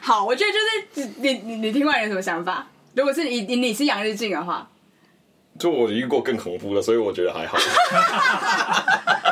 [0.00, 0.58] 好，我觉得就
[1.02, 2.66] 是你你你听完有什么想法？
[2.94, 4.66] 如果是你你你是杨日进的话，
[5.56, 7.56] 就我遇过更恐怖的，所以我觉得还好。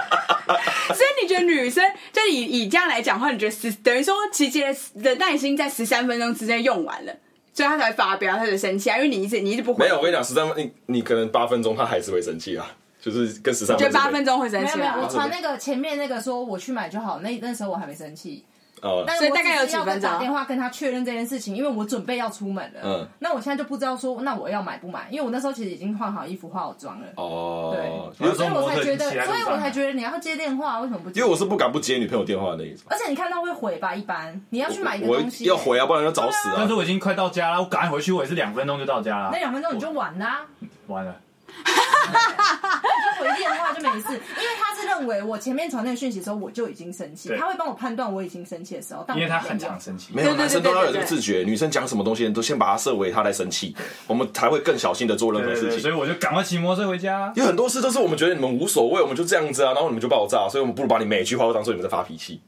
[0.95, 4.61] 所以你觉得女生就以以这样来讲的话，你觉得十等于说琪琪
[5.03, 7.13] 的耐心在十三分钟之内用完了，
[7.53, 13.81] 所以她才会发飙，他就生气啊，因为你一直你一直不回，没有，我跟你讲，十三分，你你可能八分钟，他还是会生气啊，就是跟十三我。
[13.81, 15.09] 觉得八分钟会生气没有没有，我啊？
[15.11, 18.45] 传那个前面那个说我去买就好，那那时候我还没生气。
[18.85, 22.81] 哦，但所以大概有几分钟打电话跟他确认这件事情，因为我准备要出门了。
[22.85, 25.07] 嗯那我现在就不知道说，那我要买不买？
[25.11, 27.07] 因为我那时候其实已经换好衣服、化好妆了。
[27.17, 27.75] 哦，
[28.19, 31.21] 对所以我才觉得，所以我才觉得你要接电话，为什么不接？
[31.21, 32.85] 因为我是不敢不接女朋友电话的那一种。
[32.91, 33.95] 而且你看到会回吧？
[33.95, 36.75] 一般你要去买一个东西，要回啊，不然就找死啊但是！
[36.75, 39.39] 我已经快到家了，我赶快回去，我也是两分钟就到家了那。
[39.39, 40.43] 两分钟你就完啦、
[40.89, 41.17] 完了，
[41.63, 44.13] 就回电话就没事。
[44.13, 50.13] 因为他是认为我前面传那个讯息的时候，我就已经生气，对他会帮我判断我已经生气的时候，因为他很常生气。
[50.15, 53.75] 没有，男生都要有这个自觉，女生讲什么东西都先把它设为他在生气，
[54.07, 55.91] 我们才会更小心的做任何事情所。
[55.91, 57.33] 以我就赶快骑摩托车回家。
[57.37, 62.41] 有很多事都是我们觉得你们无所谓，我们就这样子啊，然后你们就爆炸，所以我们不如把你每一句话都当做你们在发脾气，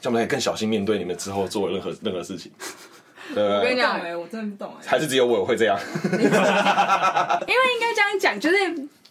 [0.00, 2.50] 这样我们可以更小心面对你们之后做的任何任何事情。
[3.34, 3.80] 对我跟你？
[3.80, 4.84] 讲哎，我真的不懂哎。
[4.86, 5.78] 还是只有我会这样？
[6.04, 8.56] 因为应该这样讲，就是。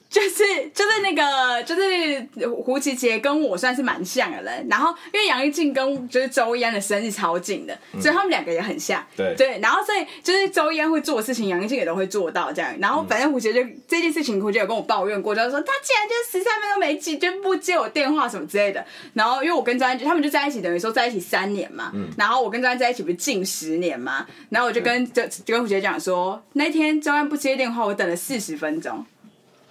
[0.10, 0.38] 就是
[0.74, 9.06] 就是那个就是胡琪杰跟我算是蛮像的人，然后因为杨一静跟就是周一安的生日超近的，所以他们两个也很像。
[9.16, 12.76] 对对，然后所以就是周一安会做的事情，杨一静也都会做到这样。
[12.80, 18.84] 然后反正胡琪杰就这件事情，胡琪杰有跟我抱怨过，就是说他竟然就十三分钟没接，就不接我电话什么之类的。
[19.14, 21.92] 然后因为我跟张安他们就在一起，等于说在一起三年嘛。
[21.94, 29.06] 嗯然后我跟张安在一起不是近十年嘛，然后我就跟就就跟胡杰讲说，那天周安不接电话，我等了四十分钟。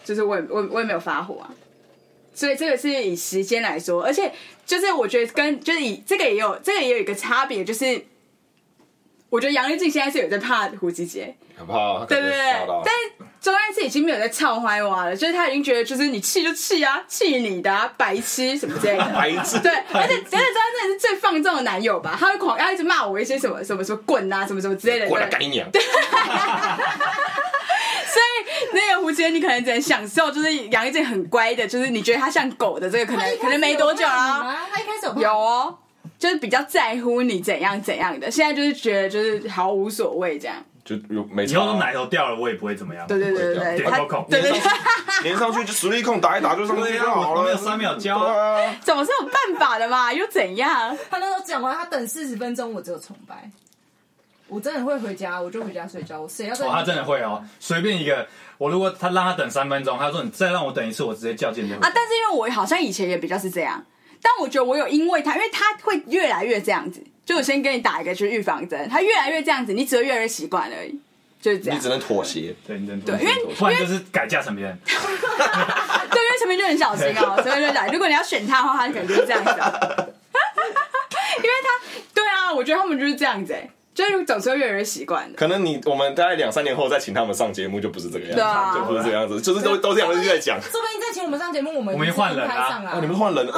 [0.09, 1.53] 就是我我我也没有发火啊，
[2.35, 4.33] 所以这个是以时间来说，而且
[4.65, 8.03] 就是我觉得跟就是以这个也有这个也有一个差别，就是
[9.31, 12.37] 我觉得杨丽静现在是有在怕胡吉杰，很怕，对不对，
[12.85, 19.59] 但是周安是已经没有在操坏娃了，就是他已经觉得就是你气就气啊，气你的、啊、白痴什么之类的， 白痴。
[19.61, 25.69] 对，而且而且周安真的是最放纵的男友吧，他会狂要一直骂我一些什么什么什么滚啊什么什么之类的，过来干你娘！
[28.09, 34.67] 所以那个胡杰，你可能只能享受，就是杨一静很乖的，就是你觉得他像狗的这个，可能可能没多久啊，啊。
[34.73, 35.79] 他一开始有有哦，
[36.19, 40.57] 就是比较在乎你怎样怎样的，现在就是觉得就是毫无所谓这样。
[40.85, 43.07] 就有没以后都差啊奶头掉了，我也不会怎么样。
[43.07, 44.61] 对对对对点扣扣对对对，
[45.23, 50.11] 连上去就实力控打一打就上去就好了，我没有三秒交啊， 怎么是有办法的嘛？
[50.11, 50.97] 又怎样？
[51.11, 53.51] 他那时候讲完，他等四十分钟，我只有崇拜。
[54.49, 56.19] 我真的会回家，我就回家睡觉。
[56.23, 56.65] 我谁要在？
[56.65, 61.93] 哦，他真的会哦，随便一个，我如果他让他等三分钟，他说你再让我等一次，我直接叫健身啊！
[61.95, 63.85] 但是因为我好像以前也比较是这样，
[64.23, 70.99] 但我觉得我有因为他，因为他会越来越这样子，就我先给你打一个就是预防针，他越来越这样子，你只会越来越习惯而已，
[71.41, 71.79] 就是这样。
[71.79, 72.55] 你只能妥协。
[72.67, 74.79] 对，你只能妥协因为突然就是改嫁成别人。
[74.85, 80.15] 对，因为陈明就很小心哦，所以就讲，如果你要选他的话，他可能就是这样子、喔。
[81.39, 81.69] 因为他，
[82.15, 83.69] 对啊，我觉得他们就是这样子，哎，
[83.99, 85.37] 就是总是会越来越习惯的。
[85.37, 88.37] 可能你我们大概两三年后再请他们上节目，就不是这个样
[88.73, 90.57] 子，就不是这个样子，就是都都这样子在讲。
[90.63, 93.49] 说不定再请我们上节目，我们我们换人啊你们换人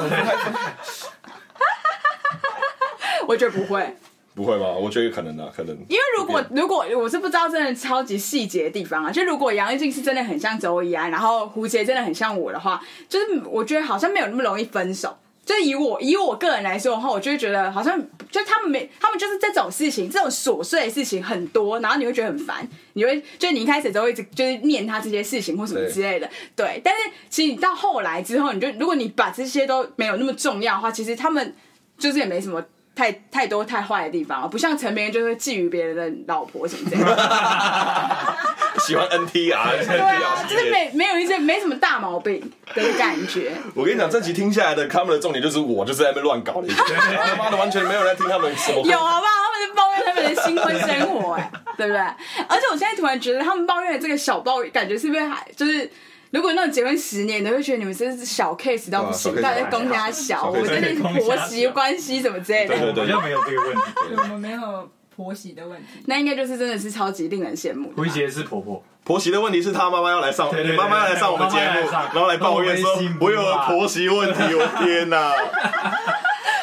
[3.28, 3.94] 我觉得不会。
[4.34, 4.64] 不会吧？
[4.64, 5.76] 我觉得有可能啊，可能。
[5.88, 15.18] 因为如果如果我是不知道真的超级细节的地方啊，就如果杨一静是真的很像周怡安，然后胡杰真的很像我的话，就是我觉得好像没有那么容易分手。
[15.44, 26.80] 就以我以我个人来说的话，我就会觉得好像就他们没他们就是这种事情，这种琐碎的事情很多，然后你会觉得很烦，你会就你一开始都会一直就是念他这些事情或什么之类的，对，对。
[26.84, 31.54] 但是其实你到后来之后，你就如果你把这些都没有那么重要的话，其实他们
[31.98, 32.64] 就是也没什么。
[33.00, 37.08] 太太多太坏的地方了，不像陈明就是觊觎别人的老婆什么这样，
[38.84, 42.38] 喜欢 NTR，对啊，就是没没有一些没什么大毛病
[42.74, 43.52] 的感觉。
[43.74, 48.82] 我跟你讲，这集听下来的，他们的重点就是我就是在那边乱搞的一个， 他妈的完全没有人听他们什么。
[48.82, 49.32] 有好不好？
[49.46, 52.00] 他们在抱怨他们的新婚生活，哎，对不对？
[52.00, 55.90] 而且我现在突然觉得，他们抱怨的这个小抱怨，感觉是不是还就是？
[56.30, 62.76] 如果那种结婚十年，你会觉得你们真是小 case 到不行，大家公家小，我真的是婆媳关系什么之类的。
[62.76, 63.80] 对对对，好像没有这个问题。
[64.16, 67.92] 我们没有婆媳的问题，那应该就是真的是超级令人羡慕。
[67.96, 75.32] 胡杰是婆婆，婆媳的问题是他妈妈要来上，妈妈要来上我们节目，然后来抱怨说我有婆媳问题，我天哪！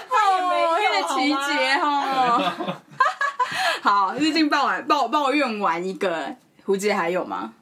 [0.09, 2.77] 哦，有点奇节哦。
[3.83, 7.53] 好，日进抱完抱抱怨完一个，胡杰还有吗？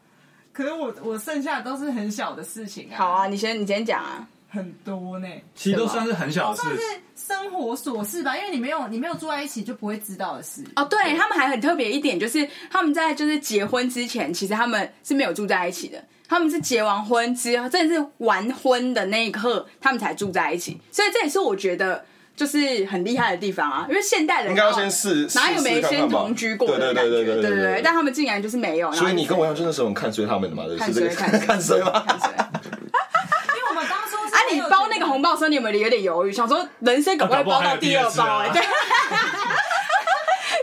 [0.56, 2.96] 可是我我剩下的都是很小的事情啊。
[2.96, 4.26] 好啊，你先你先讲啊。
[4.48, 6.82] 很多呢，其实都算是很小的事，算是
[7.14, 8.38] 生活琐事吧。
[8.38, 10.64] 因为你没有你没有住在一起，就不会知道的事。
[10.78, 16.02] 哦，对，对他们还很特别一点，就是他们在就是结婚之前，其实他们是没有住在一起的。
[16.30, 20.80] 他们是结完婚之后，真的是完婚的那一刻，他们才住在一起。
[20.90, 22.06] 所以这也是我觉得。
[22.36, 27.10] 就是很厉害的地方啊，因为现代人应该要先试，哪有没先同居过的感觉？
[27.10, 28.92] 对对对对对对，但他们竟然就是没有。
[28.92, 30.64] 所以你跟我一样，真的是很看衰他们的嘛？
[30.78, 32.04] 看衰看 看衰吗？
[32.06, 38.40] 因为我们当初啊，你包那个红包的时候，你有没有有点犹豫，想说人生可不包到第二包？
[38.40, 38.62] 哎，对，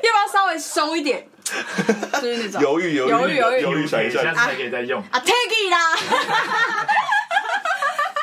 [0.03, 1.27] 要不要稍微收一点？
[2.15, 5.97] 就是那种犹豫犹豫犹豫犹豫犹豫，想一下，下次还可以再用啊，take it 啦。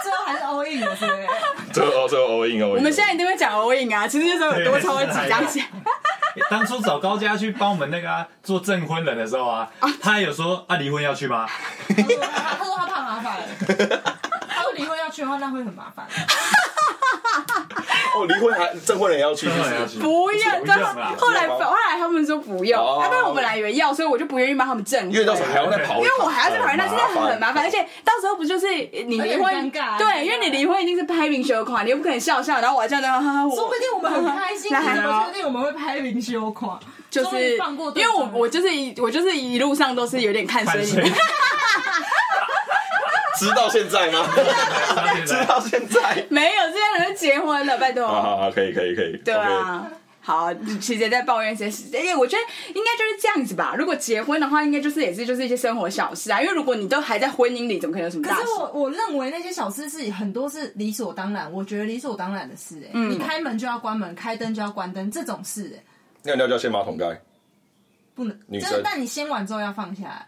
[0.04, 1.28] 最后还是 all in 了，是不是？
[1.74, 2.74] 最后最后 all in 哦。
[2.76, 5.66] 我们现在一定会讲 all in 啊，其实那时候有多超会紧张起来。
[6.50, 9.70] 当初找高家去帮我们那个、啊、做证婚人的时候啊，
[10.02, 11.48] 他还有说啊离婚要去吗？
[11.88, 13.38] 他说他，怕麻烦。
[14.48, 16.06] 他说离婚要去的话，那会很麻烦。
[18.16, 25.12] 哦，离婚还证婚人要去，不要，不用后来后来他们说不用，因为我本来以为要，所以我就不愿意帮他们证婚。
[25.12, 29.72] 因为到时候还要再跑，因为我还要再跑，那真的很麻烦，而且到时候不就是你离婚？
[29.72, 33.10] 对，因为你离婚一定是拍明修款，你又不可能笑笑，然后我还这样的，
[33.56, 36.78] 说不定我们很开心， 怎么确定我们会拍明修款？
[37.10, 37.58] 就是
[37.96, 40.86] 因为我我就是一我就是一路上都是有点看衰你。
[43.40, 44.28] 直到现在吗？
[45.26, 48.06] 直到现在没有，这些人结婚了，拜托。
[48.06, 49.16] 好好好，可以可以可以。
[49.24, 49.88] 对啊，
[50.30, 53.74] 好，其实在抱怨一些事，哎，我觉得应该就是这样子吧。
[53.76, 56.40] 如果结婚的话，应该就是也是就是一些生活小事啊。
[56.40, 58.42] 因为如果你都还在婚姻里，怎么可能有什么大事？
[58.44, 62.80] 可是我我认为那些小事是很多是理所当然，我觉得理所当然的事。
[62.86, 65.76] 哎，你开门就要关门，开灯就要关灯，这种事。
[65.76, 65.84] 哎，
[66.22, 67.20] 尿尿就要掀马桶盖，
[68.14, 68.40] 不能。
[68.46, 70.28] 女生，但你掀完之后要放下来。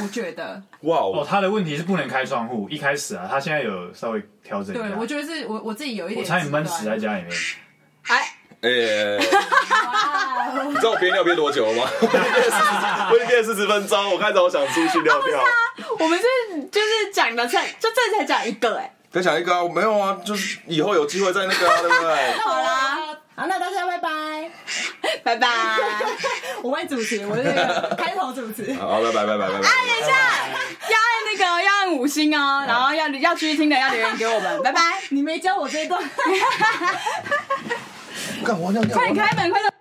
[0.00, 2.68] 我觉得哇哦，他的问题是不能开窗户。
[2.70, 4.72] 一开始啊，他现在有稍微调整。
[4.72, 7.32] 对，我觉得是我我自己有一点，我差点闷死在家里面。
[8.02, 8.68] 哎哎，
[10.66, 11.88] 你知道我憋尿憋多久了吗？
[13.10, 15.44] 我已经憋了四十分钟，我开始我想出去尿尿。
[15.98, 16.24] 我们是
[16.70, 19.62] 就是讲的才就这才讲一个哎，再讲一个啊？
[19.62, 22.32] 我没有啊，就是以后有机会再那个，对不对？
[22.40, 22.98] 好啦，
[23.36, 24.50] 好，那大家拜拜，
[25.22, 25.48] 拜拜。
[26.62, 27.44] 我问主持，我是
[27.96, 28.74] 开头主持。
[28.74, 29.68] 好，拜拜拜拜拜拜。
[29.68, 30.10] 哎，等一下，
[30.90, 34.80] 要按那个要按五星哦，然后要要继续听的要留言给我们，拜拜。
[35.10, 36.02] 你没教我这段。
[38.44, 38.96] 干活尿尿。
[38.96, 39.77] 快开门，快点。